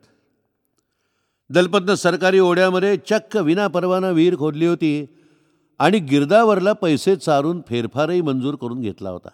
[1.52, 5.06] दलपतनं सरकारी ओढ्यामध्ये चक्क विना परवाना विहीर खोदली होती
[5.80, 9.30] आणि गिरदावरला पैसे चारून फेरफारही मंजूर करून घेतला होता.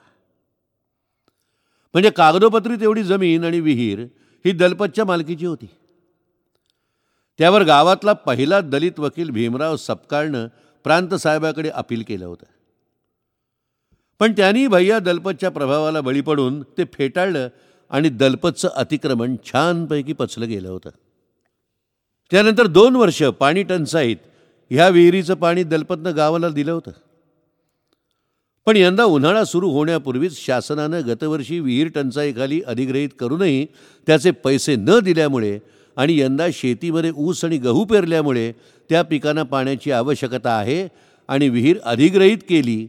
[1.93, 3.99] म्हणजे कागदोपत्री तेवढी जमीन आणि विहीर
[4.45, 5.69] ही दलपतच्या मालकीची होती.
[7.37, 10.47] त्यावर गावातला पहिला दलित वकील भीमराव सपकाळनं
[10.83, 12.45] प्रांतसाहेबाकडे अपील केलं होतं.
[14.19, 17.47] पण त्यांनी भैया दलपतच्या प्रभावाला बळी पडून ते फेटाळलं
[17.89, 20.89] आणि दलपतचं अतिक्रमण छानपैकी पचलं गेलं होतं.
[22.31, 24.17] त्यानंतर दोन वर्ष पाणी टंचाईत
[24.71, 26.91] ह्या विहिरीचं पाणी दलपतनं गावाला दिलं होतं.
[28.65, 33.65] पण यंदा उन्हाळा सुरू होण्यापूर्वीच शासनानं गतवर्षी विहीर टंचाईखाली अधिग्रहित करूनही
[34.07, 35.59] त्याचे पैसे न दिल्यामुळे
[35.97, 38.51] आणि यंदा शेतीमध्ये ऊस आणि गहू पेरल्यामुळे
[38.89, 40.87] त्या पिकांना पाण्याची आवश्यकता आहे
[41.27, 42.87] आणि विहीर अधिग्रहित केली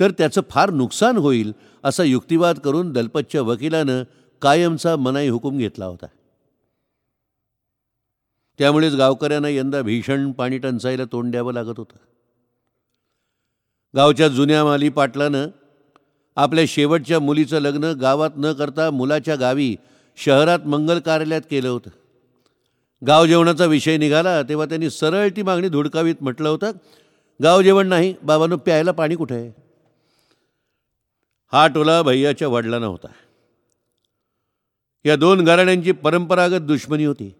[0.00, 1.52] तर त्याचं फार नुकसान होईल
[1.84, 4.02] असा युक्तिवाद करून दलपतच्या वकिलानं
[4.42, 6.06] कायमचा मनाई हुकूम घेतला होता.
[8.58, 11.96] त्यामुळेच गावकऱ्यांना यंदा भीषण पाणी टंचाईला तोंड द्यावं लागत होतं.
[13.96, 15.46] गावच्या जुन्या माली पाटलानं
[16.36, 19.76] आपल्या शेवटच्या मुलीचं लग्न गावात न करता मुलाच्या गावी
[20.16, 21.90] शहरात मंगल कार्यालयात केलं होतं.
[23.06, 26.70] गाव जेवणाचा विषय निघाला तेव्हा त्यांनी सरळ ती मागणी धुडकावीत म्हटलं होतं
[27.42, 29.50] गाव जेवण नाही बाबांनो प्यायला पाणी कुठे आहे?
[31.52, 33.06] हा टोला भैयाच्या वडिलांना होता.
[35.04, 37.34] या दोन घराण्यांची परंपरागत दुश्मनी होती.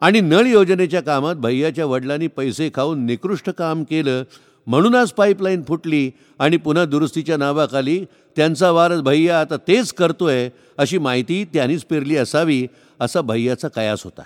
[0.00, 4.22] आणि नळ योजनेच्या कामात भैयाच्या वडिलांनी पैसे खाऊन निकृष्ट काम केलं
[4.66, 8.04] म्हणून आज पाईपलाईन फुटली आणि पुन्हा दुरुस्तीच्या नावाखाली
[8.36, 12.66] त्यांचा वारस भैया आता तेच करतोय अशी माहिती त्यांनीच पेरली असावी
[13.00, 14.22] असा भैयाचा कयास होता.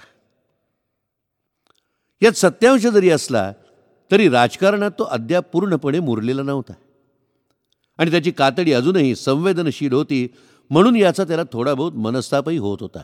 [2.22, 3.52] यात सत्यांश जरी असला
[4.10, 6.72] तरी राजकारणात तो अद्याप पूर्णपणे मुरलेला नव्हता.
[7.98, 10.28] आणि त्याची कातडी अजूनही संवेदनशील होती
[10.70, 13.02] म्हणून याचा त्याला थोडा बहुत मनस्तापही होत होता.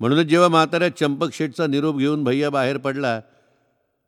[0.00, 3.20] म्हणूनच जेव्हा म्हाताऱ्या चंपक शेठचा निरोप घेऊन भैया बाहेर पडला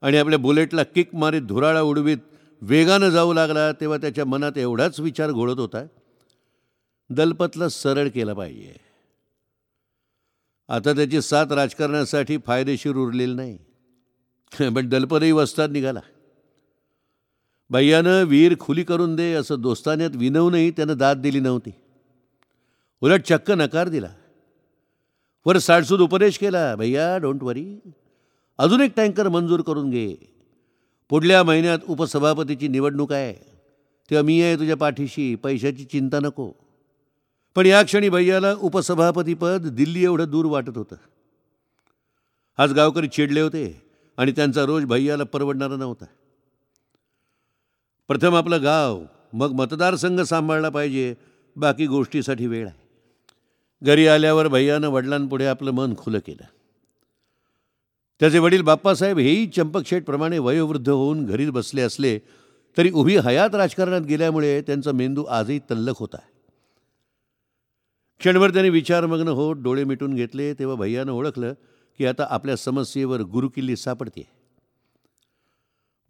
[0.02, 2.18] आणि आपल्या बुलेटला किक मारीत धुराळा उडवीत
[2.62, 5.84] वेगानं जाऊ लागला तेव्हा त्याच्या मनात एवढाच विचार घोळत होता
[7.10, 8.74] दलपतला सरळ केला पाहिजे.
[10.68, 13.58] आता त्याची साथ राजकारणासाठी फायदेशीर उरलेली नाही.
[14.70, 16.00] पण दलपतही वस्तात निघाला.
[17.70, 21.70] भैयानं वीर खुली करून दे असं दोस्तान्यात विनवूनही त्यानं दाद दिली नव्हती.
[23.00, 24.08] उलट चक्क नकार दिला.
[25.46, 27.78] वर साडसूद उपदेश केला भैया डोंट वरी
[28.58, 30.14] अजून एक टँकर मंजूर करून घे.
[31.08, 33.32] पुढल्या महिन्यात उपसभापतीची निवडणूक आहे.
[34.10, 36.52] तेव्हा मी आहे तुझ्या पाठीशी पैशाची चिंता नको.
[37.54, 40.96] पण या क्षणी भैयाला उपसभापतीपद दिल्ली एवढं दूर वाटत होतं.
[42.58, 43.82] आज गावकरी चिडले होते
[44.16, 46.04] आणि त्यांचा रोज भैयाला परवडणारा नव्हता.
[48.08, 51.14] प्रथम आपलं गाव मग मतदारसंघ सांभाळला पाहिजे.
[51.56, 52.89] बाकी गोष्टीसाठी वेळ आहे.
[53.82, 56.44] घरी आल्यावर भैयानं वडिलांपुढे आपलं मन खुलं केलं.
[58.20, 62.18] त्याचे वडील बाप्पासाहेब हेही चंपकशेठप्रमाणे वयोवृद्ध होऊन घरीच बसले असले
[62.76, 66.18] तरी उभी हयात राजकारणात गेल्यामुळे त्यांचा मेंदू आजही तल्लख होता.
[68.18, 71.54] क्षणभर त्यांनी विचारमग्न होत डोळे मिटून घेतले तेव्हा भैयानं ओळखलं
[71.98, 74.28] की आता आपल्या समस्येवर गुरुकिल्ली सापडते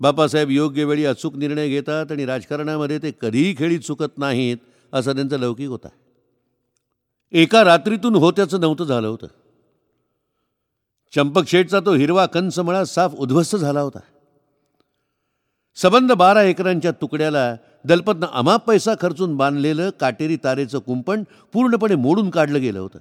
[0.00, 4.56] बापासाहेब योग्य वेळी अचूक निर्णय घेतात आणि राजकारणामध्ये ते कधीही खेळी चुकत नाहीत
[4.92, 5.88] असा त्यांचा लौकिक होता.
[7.32, 9.26] एका रात्रीतून होत्याचं नव्हतं झालं होतं.
[11.14, 13.98] चंपकशेठचा तो हिरवा कंसमळा साफ उद्ध्वस्त झाला होता.
[15.74, 21.22] सबंध बारा एकरांच्या तुकड्याला दलपतनं अमाप पैसा खर्चून बांधलेलं काटेरी तारेचं कुंपण
[21.52, 22.98] पूर्णपणे मोडून काढलं गेलं होतं.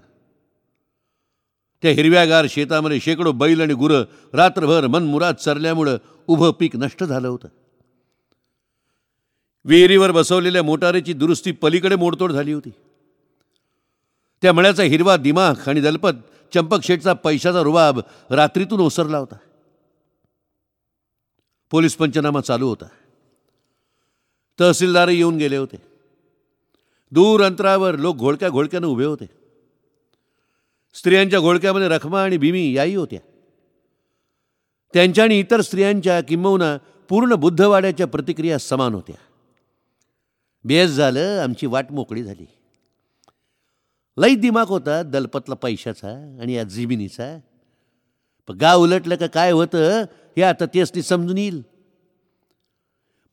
[1.82, 4.04] त्या हिरव्यागार शेतामध्ये शेकडो बैल आणि गुरं
[4.34, 7.48] रात्रभर मनमुराद चरल्यामुळं उभं पीक नष्ट झालं होतं.
[9.66, 12.70] विहिरीवर बसवलेल्या मोटारीची दुरुस्ती पलीकडे मोडतोड झाली होती.
[14.42, 16.10] त्या मळ्याचा हिरवा दिमाख आणि दलपत
[16.54, 19.36] चंपकशेठचा पैशाचा रुबाब रात्रीतून ओसरला होता.
[21.72, 22.86] पोलीस पंचनामा चालू होता.
[24.60, 25.76] तहसीलदार येऊन गेले होते.
[27.12, 29.26] दूर अंतरावर लोक घोळक्या घोळक्यानं उभे होते.
[30.94, 33.20] स्त्रियांच्या घोळक्यामध्ये रखमा आणि भीमी याही होत्या.
[34.94, 36.78] त्यांच्या आणि इतर स्त्रियांच्या किंबहुना
[37.10, 39.16] पूर्ण बुद्धवाड्याच्या प्रतिक्रिया समान होत्या.
[40.64, 42.46] बेस झालं आमची वाट मोकळी झाली.
[44.20, 47.40] लई दिमाग होता दलपतला पैशाचा आणि या जिमिनीचा.
[48.48, 51.62] पण गाव उलटलं का काय होतं हे आता तेच ती समजून येईल.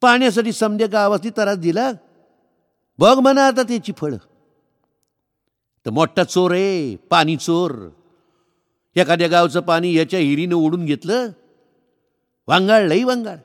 [0.01, 1.93] पाण्यासाठी समजे गावासनी त्रास दिला.
[2.99, 4.17] बघ म्हणा आता त्याची फळं.
[5.87, 7.89] तर मोठा चोर आहे पाणी चोर.
[8.97, 11.29] एखाद्या गावचं पाणी याच्या हिरीनं ओढून घेतलं.
[12.49, 13.37] वांगाळ लई वांगाळ.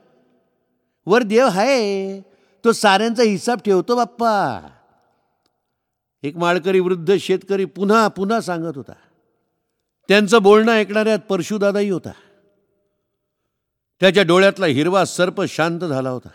[1.05, 2.21] वर देव आहे
[2.63, 4.67] तो साऱ्यांचा हिसाब ठेवतो बाप्पा.
[6.23, 8.93] एक माळकरी वृद्ध शेतकरी पुन्हा पुन्हा सांगत होता.
[10.07, 12.11] त्यांचं बोलणं ऐकणाऱ्यात परशुदादाही होता.
[13.99, 16.29] त्याच्या डोळ्यातला हिरवा सर्प शांत झाला होता.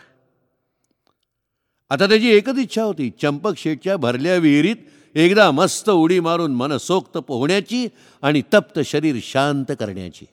[1.89, 4.75] आता त्याची एकच इच्छा होती चंपक शेठच्या भरल्या विहिरीत
[5.15, 7.87] एकदा मस्त उडी मारून मनसोक्त पोहण्याची
[8.21, 10.25] आणि तप्त शरीर शांत करण्याची.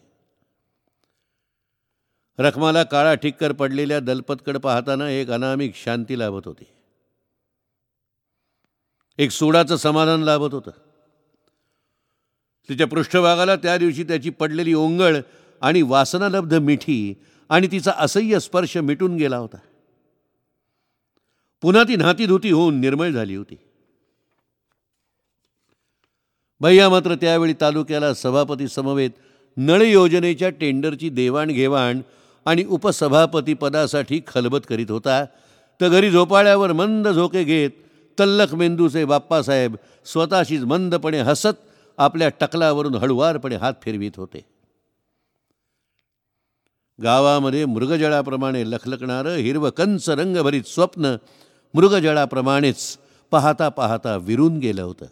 [2.38, 6.64] रखमाला काळा ठिक्कर पडलेल्या दलपतकड पाहताना एक अनामिक शांती लाभत होती.
[9.18, 10.70] एक सोडाचं समाधान लाभत होतं.
[12.68, 15.16] तिच्या पृष्ठभागाला त्या दिवशी त्याची पडलेली ओंगळ
[15.60, 17.14] आणि वासनालब्ध मिठी
[17.48, 19.56] आणि तिचा असह्य स्पर्श मिटून गेला होता.
[21.62, 23.56] पुन्हा ती नातीधुती होऊन निर्मळ झाली होती.
[26.60, 29.10] भैया मात्र त्यावेळी तालुक्याला सभापती समवेत
[29.56, 32.00] नळ योजनेच्या टेंडरची देवाणघेवाण
[32.44, 35.24] आणि उपसभापती पदासाठी खलबत करीत होता
[35.80, 37.70] तर घरी झोपाळ्यावर मंद झोके घेत
[38.18, 41.62] तल्लख मेंदूचे बाप्पासाहेब स्वतःशीच मंदपणे हसत
[41.98, 44.44] आपल्या टकलावरून हळुवारपणे हात फिरवीत होते.
[47.02, 51.16] गावामध्ये मृगजळाप्रमाणे लखलखणारं हिरवं कंच रंगभरीत स्वप्न
[51.74, 52.98] मृगजळाप्रमाणेच
[53.30, 55.06] पाहता पाहता विरून गेलं होतं.